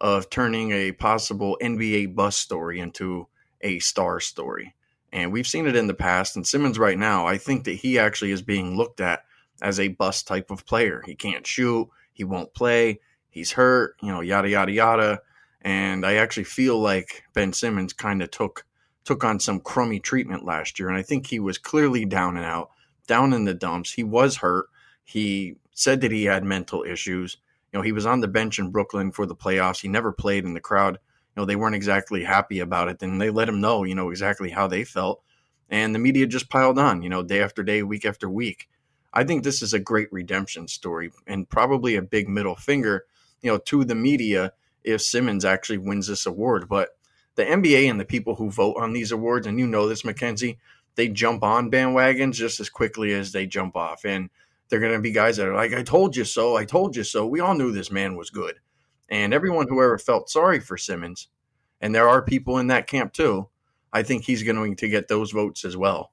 [0.00, 3.26] of turning a possible NBA bust story into
[3.60, 4.74] a star story.
[5.12, 6.36] And we've seen it in the past.
[6.36, 9.24] And Simmons, right now, I think that he actually is being looked at
[9.60, 11.02] as a bust type of player.
[11.04, 15.20] He can't shoot, he won't play, he's hurt, you know, yada, yada, yada
[15.62, 18.64] and I actually feel like Ben Simmons kind of took
[19.04, 22.44] took on some crummy treatment last year, and I think he was clearly down and
[22.44, 22.70] out,
[23.06, 23.92] down in the dumps.
[23.92, 24.66] He was hurt.
[25.04, 27.38] He said that he had mental issues.
[27.72, 29.80] You know, he was on the bench in Brooklyn for the playoffs.
[29.80, 30.94] He never played in the crowd.
[30.94, 33.02] You know, they weren't exactly happy about it.
[33.02, 35.22] And they let him know, you know, exactly how they felt.
[35.68, 38.68] And the media just piled on, you know, day after day, week after week.
[39.12, 43.04] I think this is a great redemption story and probably a big middle finger,
[43.42, 44.52] you know, to the media
[44.84, 46.68] if Simmons actually wins this award.
[46.68, 46.90] But
[47.36, 50.58] the NBA and the people who vote on these awards, and you know this, Mackenzie,
[50.96, 54.04] they jump on bandwagons just as quickly as they jump off.
[54.04, 54.30] And
[54.70, 56.56] they're going to be guys that are like, I told you so.
[56.56, 57.26] I told you so.
[57.26, 58.54] We all knew this man was good.
[59.08, 61.28] And everyone who ever felt sorry for Simmons,
[61.80, 63.48] and there are people in that camp too,
[63.92, 66.12] I think he's going to get those votes as well.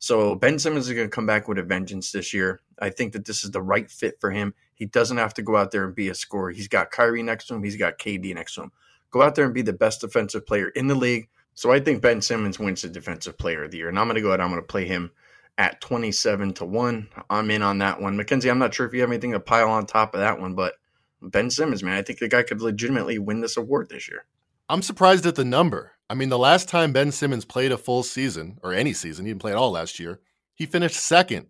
[0.00, 2.60] So Ben Simmons is going to come back with a vengeance this year.
[2.80, 4.52] I think that this is the right fit for him.
[4.74, 6.50] He doesn't have to go out there and be a scorer.
[6.50, 7.62] He's got Kyrie next to him.
[7.62, 8.72] He's got KD next to him.
[9.12, 11.28] Go out there and be the best defensive player in the league.
[11.54, 13.88] So I think Ben Simmons wins the defensive player of the year.
[13.88, 14.40] And I'm going to go ahead.
[14.40, 15.12] I'm going to play him
[15.58, 17.08] at 27 to 1.
[17.30, 18.16] I'm in on that one.
[18.16, 20.54] Mackenzie, I'm not sure if you have anything to pile on top of that one,
[20.54, 20.74] but
[21.20, 24.24] Ben Simmons, man, I think the guy could legitimately win this award this year.
[24.68, 25.92] I'm surprised at the number.
[26.08, 29.30] I mean, the last time Ben Simmons played a full season, or any season, he
[29.30, 30.20] didn't play at all last year,
[30.54, 31.46] he finished second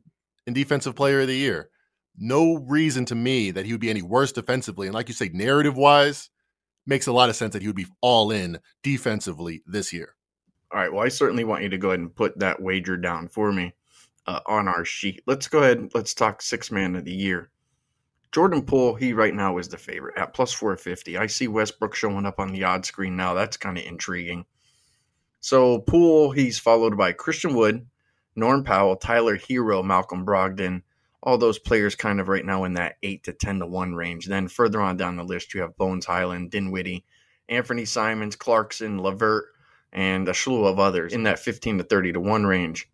[0.47, 1.71] in Defensive Player of the Year
[2.17, 4.87] no reason to me that he would be any worse defensively.
[4.87, 6.31] And like you say, narrative wise,
[6.87, 10.15] makes a lot of sense that he would be all in defensively this year.
[10.73, 10.93] All right.
[10.93, 13.73] Well, I certainly want you to go ahead and put that wager down for me
[14.27, 15.23] uh, on our sheet.
[15.27, 15.91] Let's go ahead.
[15.95, 17.51] Let's talk six man of the year.
[18.33, 21.19] Jordan Poole, he right now is the favorite at plus 450.
[21.19, 23.35] I see Westbrook showing up on the odd screen now.
[23.35, 24.47] That's kind of intriguing.
[25.41, 27.87] So, Poole, he's followed by Christian Wood,
[28.35, 30.83] Norm Powell, Tyler Herro, Malcolm Brogdon,
[31.23, 34.27] all those players kind of right now in that eight to ten to one range.
[34.27, 37.05] Then further on down the list, you have Bones Hyland, Dinwiddie,
[37.49, 39.45] Anthony Simons, Clarkson, LeVert,
[39.93, 42.89] and a slew of others in that fifteen to thirty to one range.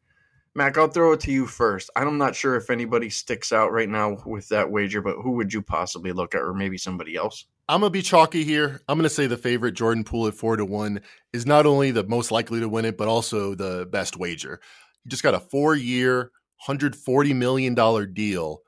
[0.54, 1.90] Mac, I'll throw it to you first.
[1.94, 5.52] I'm not sure if anybody sticks out right now with that wager, but who would
[5.52, 7.46] you possibly look at, or maybe somebody else?
[7.68, 8.80] I'm gonna be chalky here.
[8.88, 11.00] I'm gonna say the favorite Jordan Poole at four to one
[11.32, 14.61] is not only the most likely to win it, but also the best wager.
[15.04, 16.32] He just got a four year,
[16.66, 17.74] $140 million
[18.12, 18.62] deal,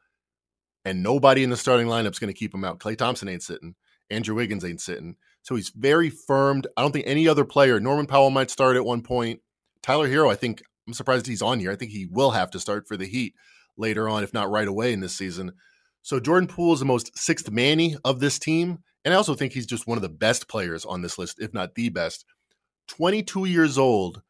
[0.85, 2.79] and nobody in the starting lineup's to keep him out.
[2.79, 3.75] Klay Thompson ain't sitting.
[4.11, 5.17] Andrew Wiggins ain't sitting.
[5.43, 6.67] So he's very firmed.
[6.77, 9.41] I don't think any other player, Norman Powell might start at one point.
[9.83, 11.71] Tyler Herro, I think, I'm surprised he's on here.
[11.71, 13.35] I think he will have to start for the Heat
[13.77, 15.53] later on, if not right away in this season.
[16.03, 18.81] So Jordan Poole is the most sixth manny of this team.
[19.05, 21.55] And I also think he's just one of the best players on this list, if
[21.55, 22.25] not the best.
[22.89, 24.21] 22 years old,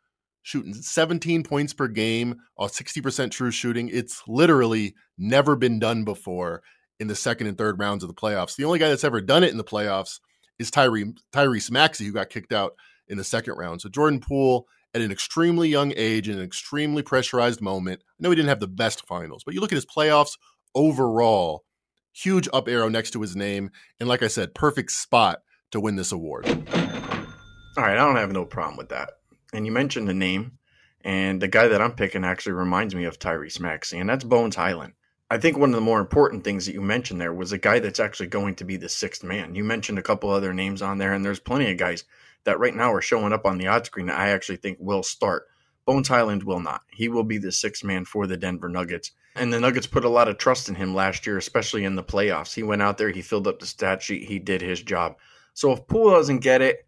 [0.43, 3.89] shooting 17 points per game, a 60% true shooting.
[3.91, 6.63] It's literally never been done before
[6.99, 8.57] in the second and third rounds of the playoffs.
[8.57, 10.21] The only guy that's ever done it in the playoffs
[10.59, 12.75] is Tyree, Tyrese Maxey, who got kicked out
[13.09, 13.81] in the second round.
[13.81, 18.31] So Jordan Poole, at an extremely young age, in an extremely pressurized moment, I know
[18.31, 20.37] he didn't have the best finals, but you look at his playoffs
[20.75, 21.65] overall,
[22.13, 23.71] huge up arrow next to his name.
[23.99, 26.47] And like I said, perfect spot to win this award.
[26.49, 29.11] All right, I don't have no problem with that
[29.53, 30.59] and you mentioned the name,
[31.03, 34.57] and the guy that I'm picking actually reminds me of Tyrese Maxey, and that's Bones
[34.57, 34.95] Hyland.
[35.31, 37.79] I think one of the more important things that you mentioned there was a guy
[37.79, 39.55] that's actually going to be the sixth man.
[39.55, 42.05] You mentioned a couple other names on there, and there's plenty of guys
[42.45, 45.03] that right now are showing up on the odd screen that I actually think will
[45.03, 45.47] start.
[45.87, 46.83] Bones Hyland will not.
[46.93, 49.13] He will be the sixth man for the Denver Nuggets.
[49.37, 52.03] And the Nuggets put a lot of trust in him last year, especially in the
[52.03, 52.55] playoffs.
[52.55, 55.17] He went out there, he filled up the stat sheet, he did his job.
[55.55, 56.87] So if Poole doesn't get it,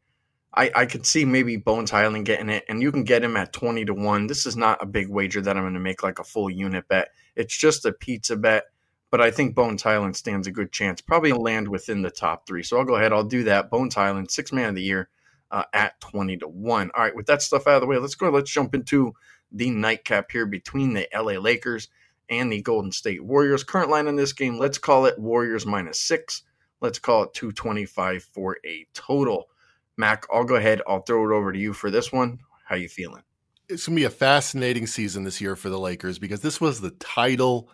[0.54, 3.52] I, I could see maybe Bones Hyland getting it, and you can get him at
[3.52, 4.26] 20 to 1.
[4.26, 6.86] This is not a big wager that I'm going to make like a full unit
[6.88, 7.08] bet.
[7.36, 8.64] It's just a pizza bet,
[9.10, 11.00] but I think Bones Hyland stands a good chance.
[11.00, 12.62] Probably land within the top three.
[12.62, 13.70] So I'll go ahead, I'll do that.
[13.70, 15.08] Bones Hyland, six man of the year
[15.52, 16.90] uh, at 20 to 1.
[16.94, 18.30] All right, with that stuff out of the way, let's go.
[18.30, 19.12] Let's jump into
[19.52, 21.88] the nightcap here between the LA Lakers
[22.28, 23.62] and the Golden State Warriors.
[23.62, 26.42] Current line in this game, let's call it Warriors minus six.
[26.80, 29.48] Let's call it 225 for a total.
[29.96, 30.80] Mac, I'll go ahead.
[30.88, 32.40] I'll throw it over to you for this one.
[32.64, 33.22] How you feeling?
[33.68, 36.80] It's going to be a fascinating season this year for the Lakers because this was
[36.80, 37.68] the title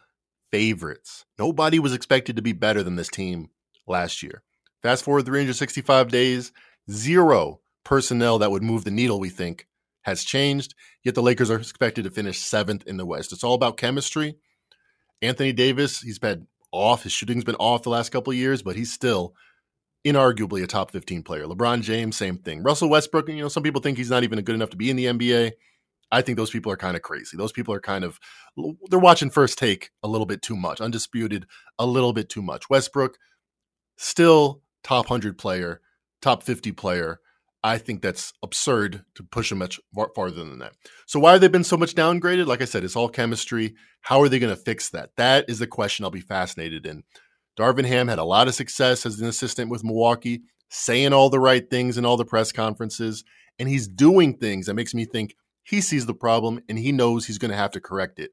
[0.51, 1.25] favorites.
[1.39, 3.51] Nobody was expected to be better than this team
[3.87, 4.43] last year.
[4.83, 6.53] Fast forward 365 days,
[6.91, 9.67] zero personnel that would move the needle, we think,
[10.03, 10.75] has changed.
[11.03, 13.33] Yet the Lakers are expected to finish seventh in the West.
[13.33, 14.37] It's all about chemistry.
[15.23, 17.05] Anthony Davis, he's been off.
[17.05, 19.35] His shooting's been off the last couple of years, but he's still
[20.07, 21.47] inarguably a top 15 player.
[21.47, 22.63] LeBron James, same thing.
[22.63, 24.97] Russell Westbrook, you know, some people think he's not even good enough to be in
[24.97, 25.53] the NBA.
[26.13, 27.39] I think those people are kind of crazy.
[27.39, 28.21] Those people are kind of
[28.91, 30.83] they're watching first take a little bit too much.
[30.83, 31.47] Undisputed
[31.79, 32.69] a little bit too much.
[32.69, 33.17] Westbrook
[33.97, 35.81] still top 100 player,
[36.21, 37.21] top 50 player.
[37.65, 39.81] I think that's absurd to push them much
[40.15, 40.75] farther than that.
[41.07, 42.47] So why have they been so much downgraded?
[42.47, 43.75] Like I said, it's all chemistry.
[44.03, 45.11] How are they going to fix that?
[45.17, 47.03] That is the question I'll be fascinated in.
[47.59, 51.41] Darvin Ham had a lot of success as an assistant with Milwaukee, saying all the
[51.41, 53.25] right things in all the press conferences,
[53.59, 57.27] and he's doing things that makes me think he sees the problem and he knows
[57.27, 58.31] he's going to have to correct it.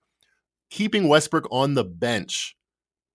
[0.69, 2.55] Keeping Westbrook on the bench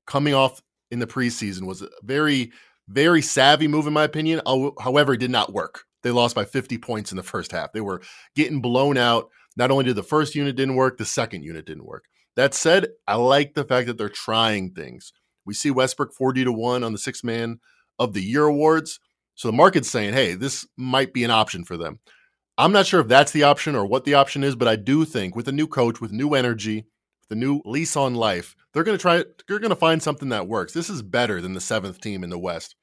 [0.06, 2.50] coming off in the preseason was a very,
[2.88, 4.40] very savvy move, in my opinion.
[4.80, 5.84] However, it did not work.
[6.02, 7.72] They lost by 50 points in the first half.
[7.72, 8.02] They were
[8.34, 9.30] getting blown out.
[9.56, 12.04] Not only did the first unit didn't work, the second unit didn't work.
[12.36, 15.12] That said, I like the fact that they're trying things.
[15.44, 17.58] We see Westbrook 40 to 1 on the six man
[17.98, 19.00] of the year awards.
[19.34, 21.98] So the market's saying, hey, this might be an option for them.
[22.56, 25.04] I'm not sure if that's the option or what the option is, but I do
[25.04, 26.86] think with a new coach, with new energy,
[27.22, 29.24] with a new lease on life, they're going to try.
[29.48, 30.72] They're going to find something that works.
[30.72, 32.76] This is better than the seventh team in the West.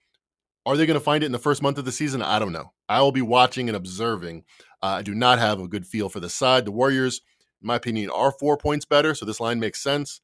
[0.67, 2.21] Are they going to find it in the first month of the season?
[2.21, 2.73] I don't know.
[2.88, 4.43] I will be watching and observing.
[4.84, 6.65] Uh, I do not have a good feel for the side.
[6.65, 7.21] The Warriors,
[7.62, 10.21] in my opinion, are four points better, so this line makes sense.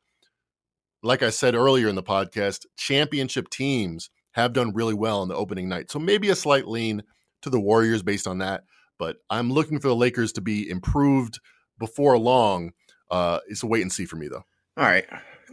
[1.01, 5.35] Like I said earlier in the podcast, championship teams have done really well in the
[5.35, 5.89] opening night.
[5.89, 7.03] So maybe a slight lean
[7.41, 8.63] to the Warriors based on that
[9.03, 11.39] but I'm looking for the Lakers to be improved
[11.79, 12.71] before long.
[13.11, 14.43] Uh, it's a wait and see for me, though.
[14.77, 15.05] All right,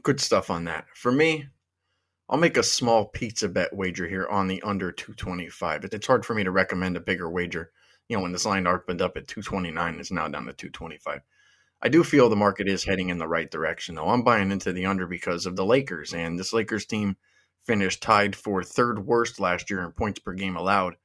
[0.03, 0.87] good stuff on that.
[0.95, 1.49] For me,
[2.31, 5.85] I'll make a small pizza bet wager here on the under 225.
[5.85, 7.73] It's hard for me to recommend a bigger wager.
[8.09, 11.21] You know, when this line opened up at 229, it's now down to 225.
[11.83, 14.09] I do feel the market is heading in the right direction, though.
[14.09, 17.17] I'm buying into the under because of the Lakers, and this Lakers team
[17.67, 20.97] finished tied for third worst last year in points per game allowed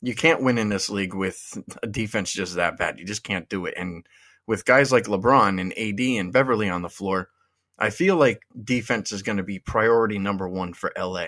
[0.00, 2.98] you can't win in this league with a defense just that bad.
[2.98, 3.74] You just can't do it.
[3.76, 4.06] And
[4.46, 7.30] with guys like LeBron and AD and Beverley on the floor,
[7.78, 11.26] I feel like defense is going to be priority number one for LA.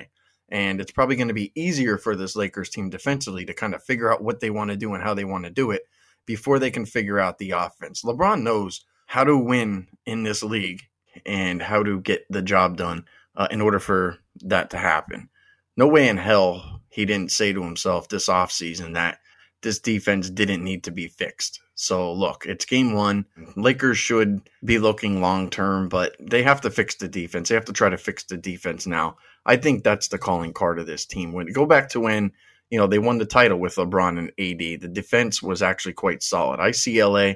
[0.49, 3.85] And it's probably going to be easier for this Lakers team defensively to kind of
[3.85, 5.83] figure out what they want to do and how they want to do it
[6.27, 8.03] before they can figure out the offense.
[8.03, 10.83] LeBron knows how to win in this league
[11.25, 13.05] and how to get the job done
[13.37, 15.29] uh, in order for that to happen.
[15.77, 19.19] No way in hell he didn't say to himself this offseason that
[19.63, 21.61] this defense didn't need to be fixed.
[21.75, 23.27] So look, it's game one.
[23.39, 23.61] Mm-hmm.
[23.61, 27.49] Lakers should be looking long term, but they have to fix the defense.
[27.49, 29.17] They have to try to fix the defense now.
[29.47, 31.33] I think that's the calling card of this team.
[31.33, 32.33] When go back to when
[32.71, 36.23] you know they won the title with LeBron and AD, the defense was actually quite
[36.23, 36.61] solid.
[36.61, 37.33] I see LA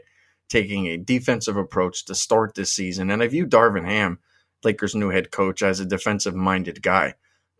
[0.48, 4.18] taking a defensive approach to start this season, and I view Darvin Ham,
[4.62, 7.14] Lakers' new head coach, as a defensive minded guy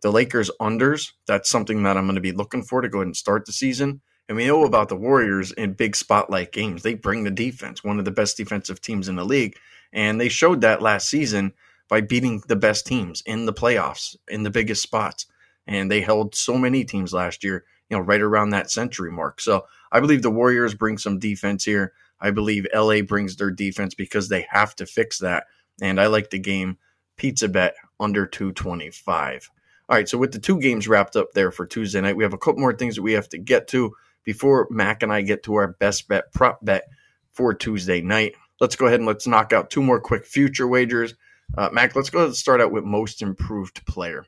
[0.05, 3.07] the Lakers unders, that's something that I'm going to be looking for to go ahead
[3.07, 4.01] and start the season.
[4.27, 6.81] And we know about the Warriors in big spotlight games.
[6.81, 9.55] They bring the defense, one of the best defensive teams in the league.
[9.93, 11.53] And they showed that last season
[11.87, 15.27] by beating the best teams in the playoffs, in the biggest spots.
[15.67, 19.39] And they held so many teams last year, you know, right around that century mark.
[19.39, 21.93] So I believe the Warriors bring some defense here.
[22.19, 25.45] I believe LA brings their defense because they have to fix that.
[25.81, 26.77] And I like the game
[27.17, 29.51] pizza bet under 225.
[29.87, 32.33] All right, so with the two games wrapped up there for Tuesday night, we have
[32.33, 33.93] a couple more things that we have to get to
[34.25, 36.83] before Mac and I get to our best bet prop bet
[37.31, 38.33] for Tuesday night.
[38.59, 41.13] Let's go ahead and let's knock out two more quick future wagers.
[41.57, 44.25] Uh, Mac, let's go ahead and start out with most improved player.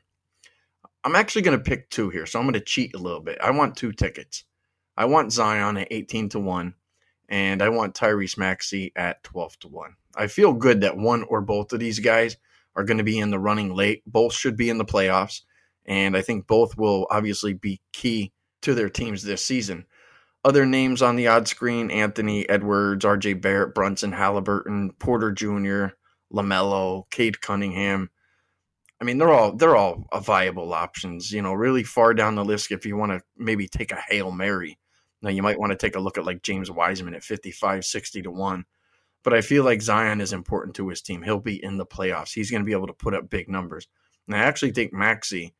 [1.04, 3.38] I'm actually going to pick two here, so I'm going to cheat a little bit.
[3.42, 4.44] I want two tickets.
[4.96, 6.74] I want Zion at 18 to 1,
[7.28, 9.94] and I want Tyrese Maxey at 12 to 1.
[10.16, 12.36] I feel good that one or both of these guys
[12.74, 14.02] are going to be in the running late.
[14.06, 15.42] Both should be in the playoffs.
[15.86, 18.32] And I think both will obviously be key
[18.62, 19.86] to their teams this season.
[20.44, 25.94] Other names on the odd screen Anthony Edwards, RJ Barrett, Brunson Halliburton, Porter Jr.,
[26.32, 28.10] LaMelo, Cade Cunningham.
[29.00, 31.32] I mean, they're all they're all viable options.
[31.32, 32.70] You know, really far down the list.
[32.72, 34.78] If you want to maybe take a hail mary,
[35.22, 38.22] now you might want to take a look at like James Wiseman at 55, 60
[38.22, 38.64] to one.
[39.24, 41.22] but I feel like Zion is important to his team.
[41.22, 42.32] He'll be in the playoffs.
[42.32, 43.88] He's going to be able to put up big numbers.
[44.26, 45.54] And I actually think Maxey,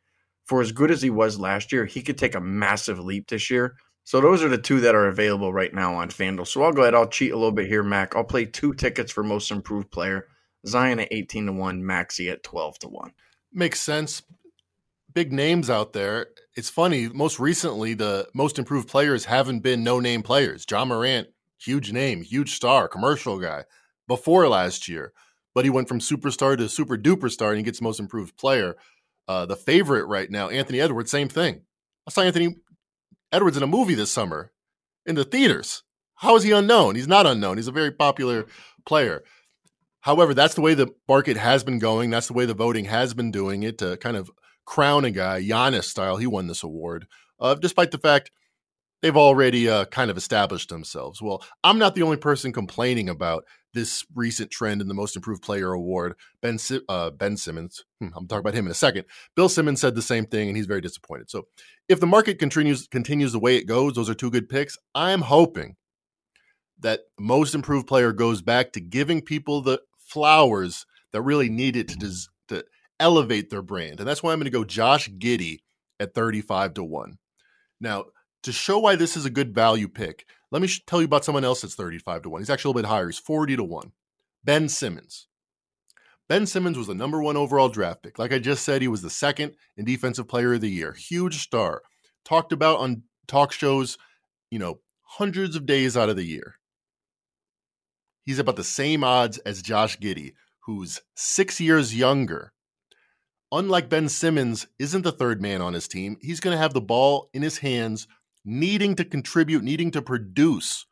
[0.49, 3.51] for as good as he was last year, he could take a massive leap this
[3.51, 3.77] year.
[4.05, 6.47] So those are the two that are available right now on FanDuel.
[6.47, 6.95] So I'll go ahead.
[6.95, 8.17] I'll cheat a little bit here, Mac.
[8.17, 10.27] I'll play two tickets for most improved player.
[10.67, 13.13] Zion at 18 to 1, Maxey at 12 to 1.
[13.53, 14.23] Makes sense.
[15.13, 16.29] Big names out there.
[16.55, 20.65] It's funny, most recently, the most improved players haven't been no name players.
[20.71, 21.29] Ja Morant,
[21.59, 23.65] huge name, huge star, commercial guy
[24.07, 25.13] before last year,
[25.55, 28.75] but he went from superstar to super duper star and he gets most improved player.
[29.29, 31.61] Uh, the favorite right now, Anthony Edwards, same thing.
[32.07, 32.57] I saw Anthony
[33.31, 34.53] Edwards in a movie this summer
[35.05, 35.83] in the theaters.
[36.15, 36.95] How is he unknown?
[36.95, 37.59] He's not unknown.
[37.59, 38.47] He's a very popular
[38.87, 39.23] player.
[40.01, 42.09] However, that's the way the market has been going.
[42.09, 44.31] That's the way the voting has been doing it to kind of
[44.65, 46.17] crown a guy, Giannis style.
[46.17, 47.07] He won this award,
[47.39, 48.31] uh, despite the fact
[49.03, 51.21] they've already uh, kind of established themselves.
[51.21, 53.45] Well, I'm not the only person complaining about
[53.75, 56.15] this recent trend in the Most Improved Player award.
[56.41, 56.59] Ben
[56.89, 59.05] uh, Ben Simmons, hmm, I'm talking about him in a second.
[59.37, 61.31] Bill Simmons said the same thing, and he's very disappointed.
[61.31, 61.47] So,
[61.89, 64.77] if the market continues continues the way it goes, those are two good picks.
[64.95, 65.77] I'm hoping
[66.81, 71.89] that Most Improved Player goes back to giving people the flowers that really need it
[71.89, 72.65] to des- to
[73.01, 75.59] elevate their brand, and that's why I'm going to go Josh Giddey
[76.01, 77.19] at 35 to one.
[77.81, 78.07] Now,
[78.45, 81.45] to show why this is a good value pick, let me tell you about someone
[81.45, 82.41] else that's 35 to 1.
[82.41, 83.07] He's actually a little bit higher.
[83.07, 83.93] He's 40 to 1.
[84.45, 85.29] Ben Simmons.
[86.29, 88.19] Ben Simmons was the number one overall draft pick.
[88.19, 90.93] Like I just said, he was the second in Defensive Player of the Year.
[90.93, 91.83] Huge star.
[92.25, 93.97] Talked about on talk shows,
[94.51, 96.57] you know, hundreds of days out of the year.
[98.25, 100.35] He's about the same odds as Josh Giddey,
[100.67, 102.53] who's six years younger.
[103.51, 106.19] Unlike Ben Simmons, isn't the third man on his team.
[106.21, 108.07] He's going to have the ball in his hands
[108.49, 110.87] needing to contribute, needing to produce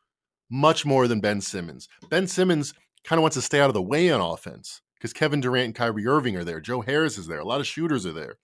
[0.50, 1.88] much more than Ben Simmons.
[2.10, 5.40] Ben Simmons kind of wants to stay out of the way on offense because Kevin
[5.40, 6.60] Durant and Kyrie Irving are there.
[6.60, 7.38] Joe Harris is there.
[7.38, 8.36] A lot of shooters are there.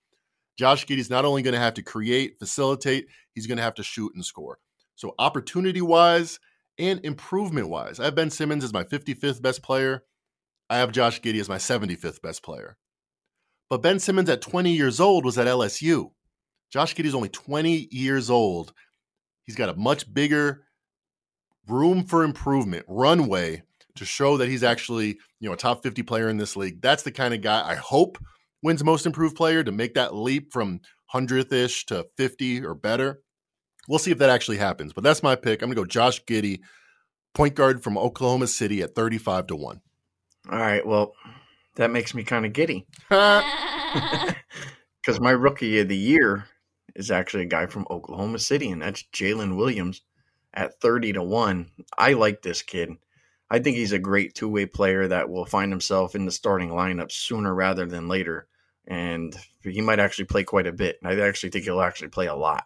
[0.59, 3.83] Josh Giddey's not only going to have to create, facilitate, he's going to have to
[3.83, 4.59] shoot and score.
[4.95, 6.39] So, opportunity wise
[6.79, 10.05] and improvement wise, I have Ben Simmons as my 55th best player.
[10.69, 12.77] I have Josh Giddey as my 75th best player.
[13.69, 16.11] But Ben Simmons at 20 years old was at LSU.
[16.71, 18.73] Josh Giddey's only 20 years old
[19.45, 20.65] He's got a much bigger
[21.69, 23.63] room for improvement, runway
[23.97, 26.81] to show that he's actually, you know, a top 50 player in this league.
[26.81, 28.19] That's the kind of guy I hope
[28.63, 30.81] wins most improved player to make that leap from
[31.15, 33.21] 100th ish to 50 or better.
[33.89, 34.93] We'll see if that actually happens.
[34.93, 35.61] But that's my pick.
[35.61, 36.61] I'm going to go Josh Giddey,
[37.35, 39.81] point guard from Oklahoma City at 35 to 1.
[40.51, 40.87] All right.
[40.87, 41.13] Well,
[41.77, 42.87] that makes me kind of giddy.
[45.03, 46.45] Because my rookie of the year
[46.95, 50.03] is actually a guy from Oklahoma City, and that's Jalen Williams
[50.55, 51.71] at 30 to 1.
[51.97, 52.91] I like this kid.
[53.51, 56.71] I think he's a great two way player that will find himself in the starting
[56.71, 58.47] lineup sooner rather than later.
[58.87, 60.99] And he might actually play quite a bit.
[61.05, 62.65] I actually think he'll actually play a lot.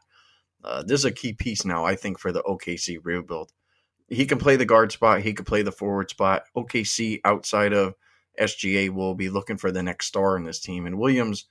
[0.64, 3.52] Uh, this is a key piece now, I think, for the OKC rebuild.
[4.08, 6.44] He can play the guard spot, he could play the forward spot.
[6.56, 7.94] OKC outside of
[8.40, 10.86] SGA will be looking for the next star in this team.
[10.86, 11.46] And Williams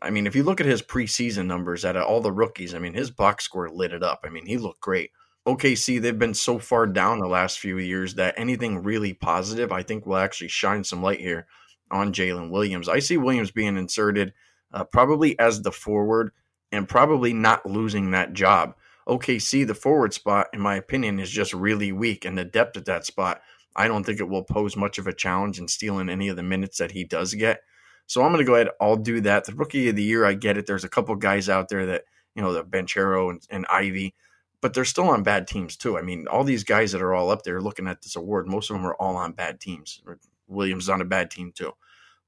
[0.00, 2.94] I mean, if you look at his preseason numbers at all the rookies, I mean,
[2.94, 4.20] his box score lit it up.
[4.24, 5.10] I mean, he looked great.
[5.46, 9.82] OKC, they've been so far down the last few years that anything really positive, I
[9.82, 11.46] think, will actually shine some light here
[11.90, 12.88] on Jalen Williams.
[12.88, 14.32] I see Williams being inserted
[14.72, 16.32] uh, probably as the forward
[16.70, 18.74] and probably not losing that job.
[19.08, 22.84] OKC, the forward spot, in my opinion, is just really weak, and the depth at
[22.84, 23.42] that spot,
[23.74, 26.42] I don't think it will pose much of a challenge in stealing any of the
[26.42, 27.62] minutes that he does get.
[28.06, 28.68] So I'm going to go ahead.
[28.80, 29.44] I'll do that.
[29.44, 30.66] The rookie of the year, I get it.
[30.66, 34.14] There's a couple guys out there that you know, the Banchero and, and Ivey,
[34.60, 35.98] but they're still on bad teams too.
[35.98, 38.70] I mean, all these guys that are all up there looking at this award, most
[38.70, 40.02] of them are all on bad teams.
[40.48, 41.72] Williams is on a bad team too.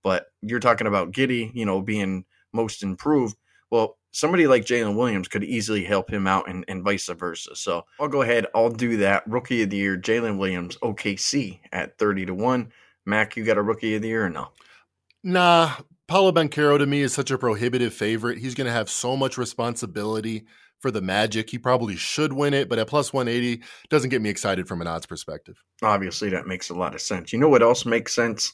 [0.03, 3.37] But you're talking about Giddey, you know, being most improved.
[3.71, 7.57] Well, somebody like Jalen Williams could easily help him out and, and vice versa.
[7.57, 8.47] So I'll go ahead.
[8.55, 9.27] I'll do that.
[9.27, 12.73] Rookie of the year, Jalen Williams, OKC at 30 to 1.
[13.07, 14.49] Mac, you got a rookie of the year or no?
[15.27, 15.73] Nah,
[16.07, 18.37] Paolo Banchero to me is such a prohibitive favorite.
[18.37, 20.45] He's going to have so much responsibility
[20.81, 21.49] for the Magic.
[21.49, 24.87] He probably should win it, but at plus 180 doesn't get me excited from an
[24.87, 25.57] odds perspective.
[25.83, 27.33] Obviously, that makes a lot of sense.
[27.33, 28.53] You know what else makes sense?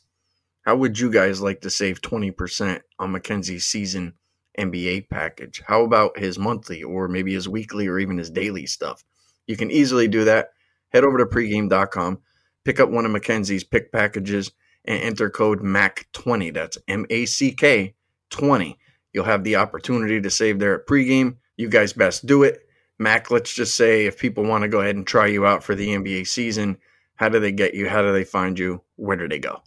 [0.63, 4.15] How would you guys like to save 20% on Mackenzie's season
[4.57, 5.61] NBA package?
[5.67, 9.03] How about his monthly or maybe his weekly or even his daily stuff?
[9.49, 10.51] You can easily do that.
[10.91, 12.21] Head over to pregame.com,
[12.65, 14.53] pick up one of Mackenzie's pick packages
[14.85, 16.55] and enter code MAC20.
[16.55, 17.95] That's M A C K
[18.31, 18.79] 20.
[19.13, 21.37] You'll have the opportunity to save there at pregame.
[21.57, 22.67] You guys best do it.
[22.99, 25.75] Mac, let's just say if people want to go ahead and try you out for
[25.75, 26.79] the NBA season,
[27.21, 27.87] How do they get you?
[27.87, 28.81] How do they find you?
[28.97, 29.61] Where do they go?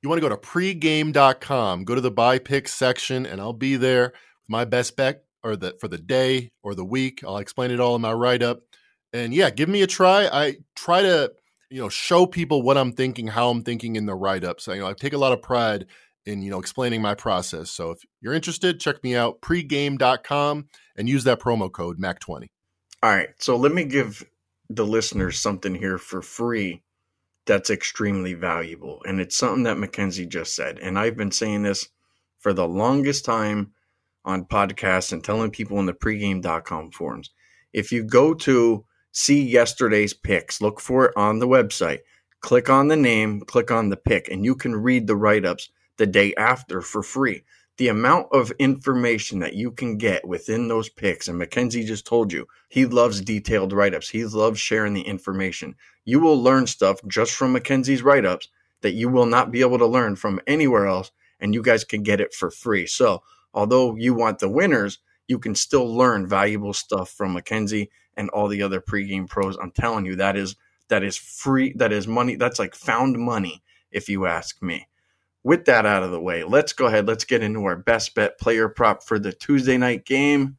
[0.00, 3.74] You want to go to pregame.com, go to the buy picks section, and I'll be
[3.74, 7.24] there with my best bet or the for the day or the week.
[7.26, 8.62] I'll explain it all in my write up.
[9.12, 10.26] And yeah, give me a try.
[10.26, 11.32] I try to,
[11.70, 14.60] you know, show people what I'm thinking, how I'm thinking in the write up.
[14.60, 15.86] So, you know, I take a lot of pride
[16.26, 17.70] in, you know, explaining my process.
[17.70, 20.66] So if you're interested, check me out pregame.com
[20.96, 22.48] and use that promo code MAC20.
[23.02, 23.30] All right.
[23.38, 24.24] So let me give
[24.68, 26.82] the listeners something here for free
[27.46, 29.02] that's extremely valuable.
[29.06, 30.78] And it's something that Mackenzie just said.
[30.78, 31.88] And I've been saying this
[32.38, 33.72] for the longest time
[34.24, 37.30] on podcasts and telling people in the pregame.com forums.
[37.72, 42.00] If you go to see yesterday's picks, look for it on the website,
[42.40, 45.70] click on the name, click on the pick, and you can read the write ups
[45.96, 47.42] the day after for free.
[47.76, 52.32] The amount of information that you can get within those picks, and Mackenzie just told
[52.32, 54.10] you, he loves detailed write ups.
[54.10, 55.74] He loves sharing the information.
[56.04, 58.48] You will learn stuff just from Mackenzie's write ups
[58.82, 62.02] that you will not be able to learn from anywhere else, and you guys can
[62.02, 62.86] get it for free.
[62.86, 63.22] So,
[63.54, 68.48] although you want the winners, you can still learn valuable stuff from Mackenzie and all
[68.48, 69.56] the other pregame pros.
[69.56, 70.56] I'm telling you, that is
[70.88, 71.72] that is free.
[71.76, 72.36] That is money.
[72.36, 74.88] That's like found money, if you ask me.
[75.42, 77.06] With that out of the way, let's go ahead.
[77.06, 80.58] Let's get into our best bet player prop for the Tuesday night game.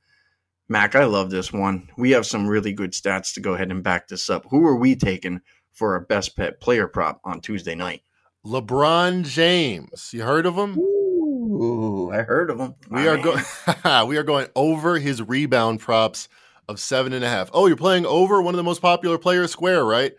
[0.68, 1.90] Mac, I love this one.
[1.98, 4.46] We have some really good stats to go ahead and back this up.
[4.50, 5.42] Who are we taking
[5.72, 8.02] for our best bet player prop on Tuesday night?
[8.46, 10.12] LeBron James.
[10.14, 10.80] You heard of him?
[10.80, 12.74] Ooh, I heard of him.
[12.90, 13.44] We are going.
[14.08, 16.28] we are going over his rebound props
[16.72, 17.50] of seven and a half.
[17.54, 20.14] Oh, you're playing over one of the most popular players square, right?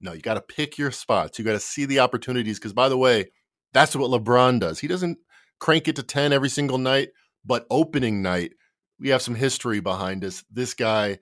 [0.00, 1.38] No, you got to pick your spots.
[1.38, 2.58] You got to see the opportunities.
[2.58, 3.30] Because by the way,
[3.72, 4.78] that's what LeBron does.
[4.78, 5.18] He doesn't
[5.58, 7.08] crank it to ten every single night,
[7.44, 8.52] but opening night,
[9.00, 10.44] we have some history behind us.
[10.50, 11.18] This guy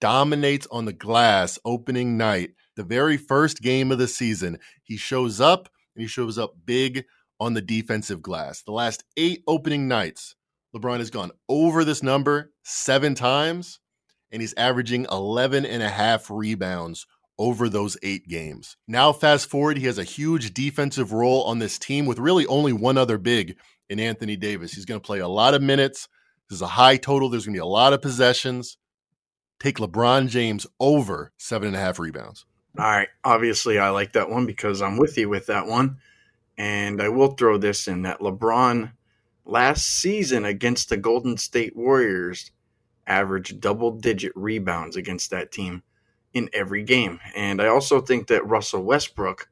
[0.00, 4.58] dominates on the glass opening night, the very first game of the season.
[4.82, 7.04] He shows up and he shows up big
[7.40, 8.62] on the defensive glass.
[8.62, 10.34] The last eight opening nights,
[10.74, 13.80] LeBron has gone over this number seven times,
[14.30, 17.06] and he's averaging 11 and a half rebounds
[17.38, 18.76] over those eight games.
[18.88, 22.72] Now, fast forward, he has a huge defensive role on this team with really only
[22.72, 23.56] one other big
[23.88, 24.72] in Anthony Davis.
[24.72, 26.08] He's going to play a lot of minutes.
[26.48, 27.28] This is a high total.
[27.28, 28.78] There's going to be a lot of possessions.
[29.60, 32.46] Take LeBron James over seven and a half rebounds.
[32.78, 33.08] All right.
[33.24, 35.98] Obviously, I like that one because I'm with you with that one.
[36.58, 38.92] And I will throw this in that LeBron
[39.44, 42.50] last season against the Golden State Warriors
[43.06, 45.82] averaged double digit rebounds against that team
[46.34, 47.20] in every game.
[47.34, 49.48] And I also think that Russell Westbrook,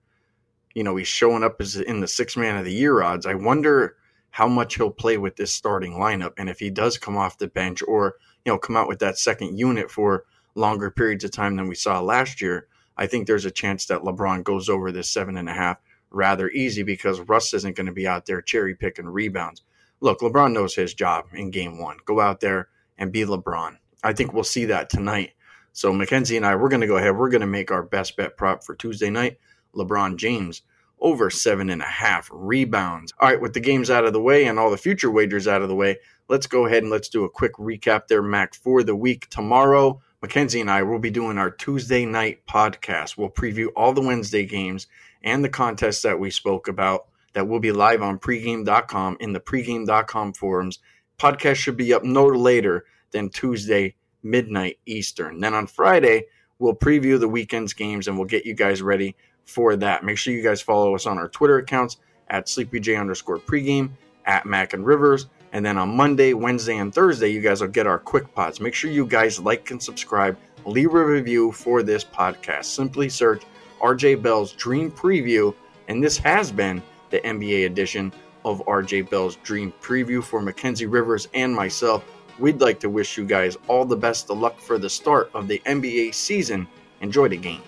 [0.74, 3.26] you know, he's showing up as in the six man of the year odds.
[3.26, 3.96] I wonder
[4.30, 7.46] how much he'll play with this starting lineup and if he does come off the
[7.46, 10.24] bench or, you know, come out with that second unit for
[10.54, 12.66] longer periods of time than we saw last year.
[12.96, 15.78] I think there's a chance that LeBron goes over this seven and a half
[16.10, 19.62] rather easy because Russ isn't going to be out there cherry picking rebounds.
[20.00, 21.96] Look, LeBron knows his job in game one.
[22.04, 22.68] Go out there
[22.98, 23.76] and be LeBron.
[24.02, 25.32] I think we'll see that tonight.
[25.72, 27.16] So Mackenzie and I, we're going to go ahead.
[27.16, 29.38] We're going to make our best bet prop for Tuesday night.
[29.74, 30.62] LeBron James
[31.00, 33.12] over seven and a half rebounds.
[33.18, 35.62] All right, with the games out of the way and all the future wagers out
[35.62, 38.82] of the way, let's go ahead and let's do a quick recap there, Mac, for
[38.82, 40.00] the week tomorrow.
[40.22, 43.18] Mackenzie and I will be doing our Tuesday night podcast.
[43.18, 44.86] We'll preview all the Wednesday games
[45.22, 49.40] and the contests that we spoke about that will be live on pregame.com in the
[49.40, 50.78] pregame.com forums.
[51.18, 55.40] Podcast should be up no later than Tuesday, midnight Eastern.
[55.40, 56.26] Then on Friday,
[56.58, 60.04] we'll preview the weekend's games and we'll get you guys ready for that.
[60.04, 61.98] Make sure you guys follow us on our Twitter accounts
[62.28, 63.90] at sleepyj underscore pregame,
[64.26, 65.26] at Mac and Rivers.
[65.52, 68.60] And then on Monday, Wednesday, and Thursday, you guys will get our quick pods.
[68.60, 70.36] Make sure you guys like and subscribe.
[70.66, 72.64] Leave a review for this podcast.
[72.64, 73.44] Simply search
[73.80, 75.54] RJ Bell's Dream Preview,
[75.88, 78.12] and this has been the NBA edition
[78.44, 82.04] of RJ Bell's Dream Preview for Mackenzie Rivers and myself.
[82.38, 85.48] We'd like to wish you guys all the best of luck for the start of
[85.48, 86.66] the NBA season.
[87.00, 87.62] Enjoy the game.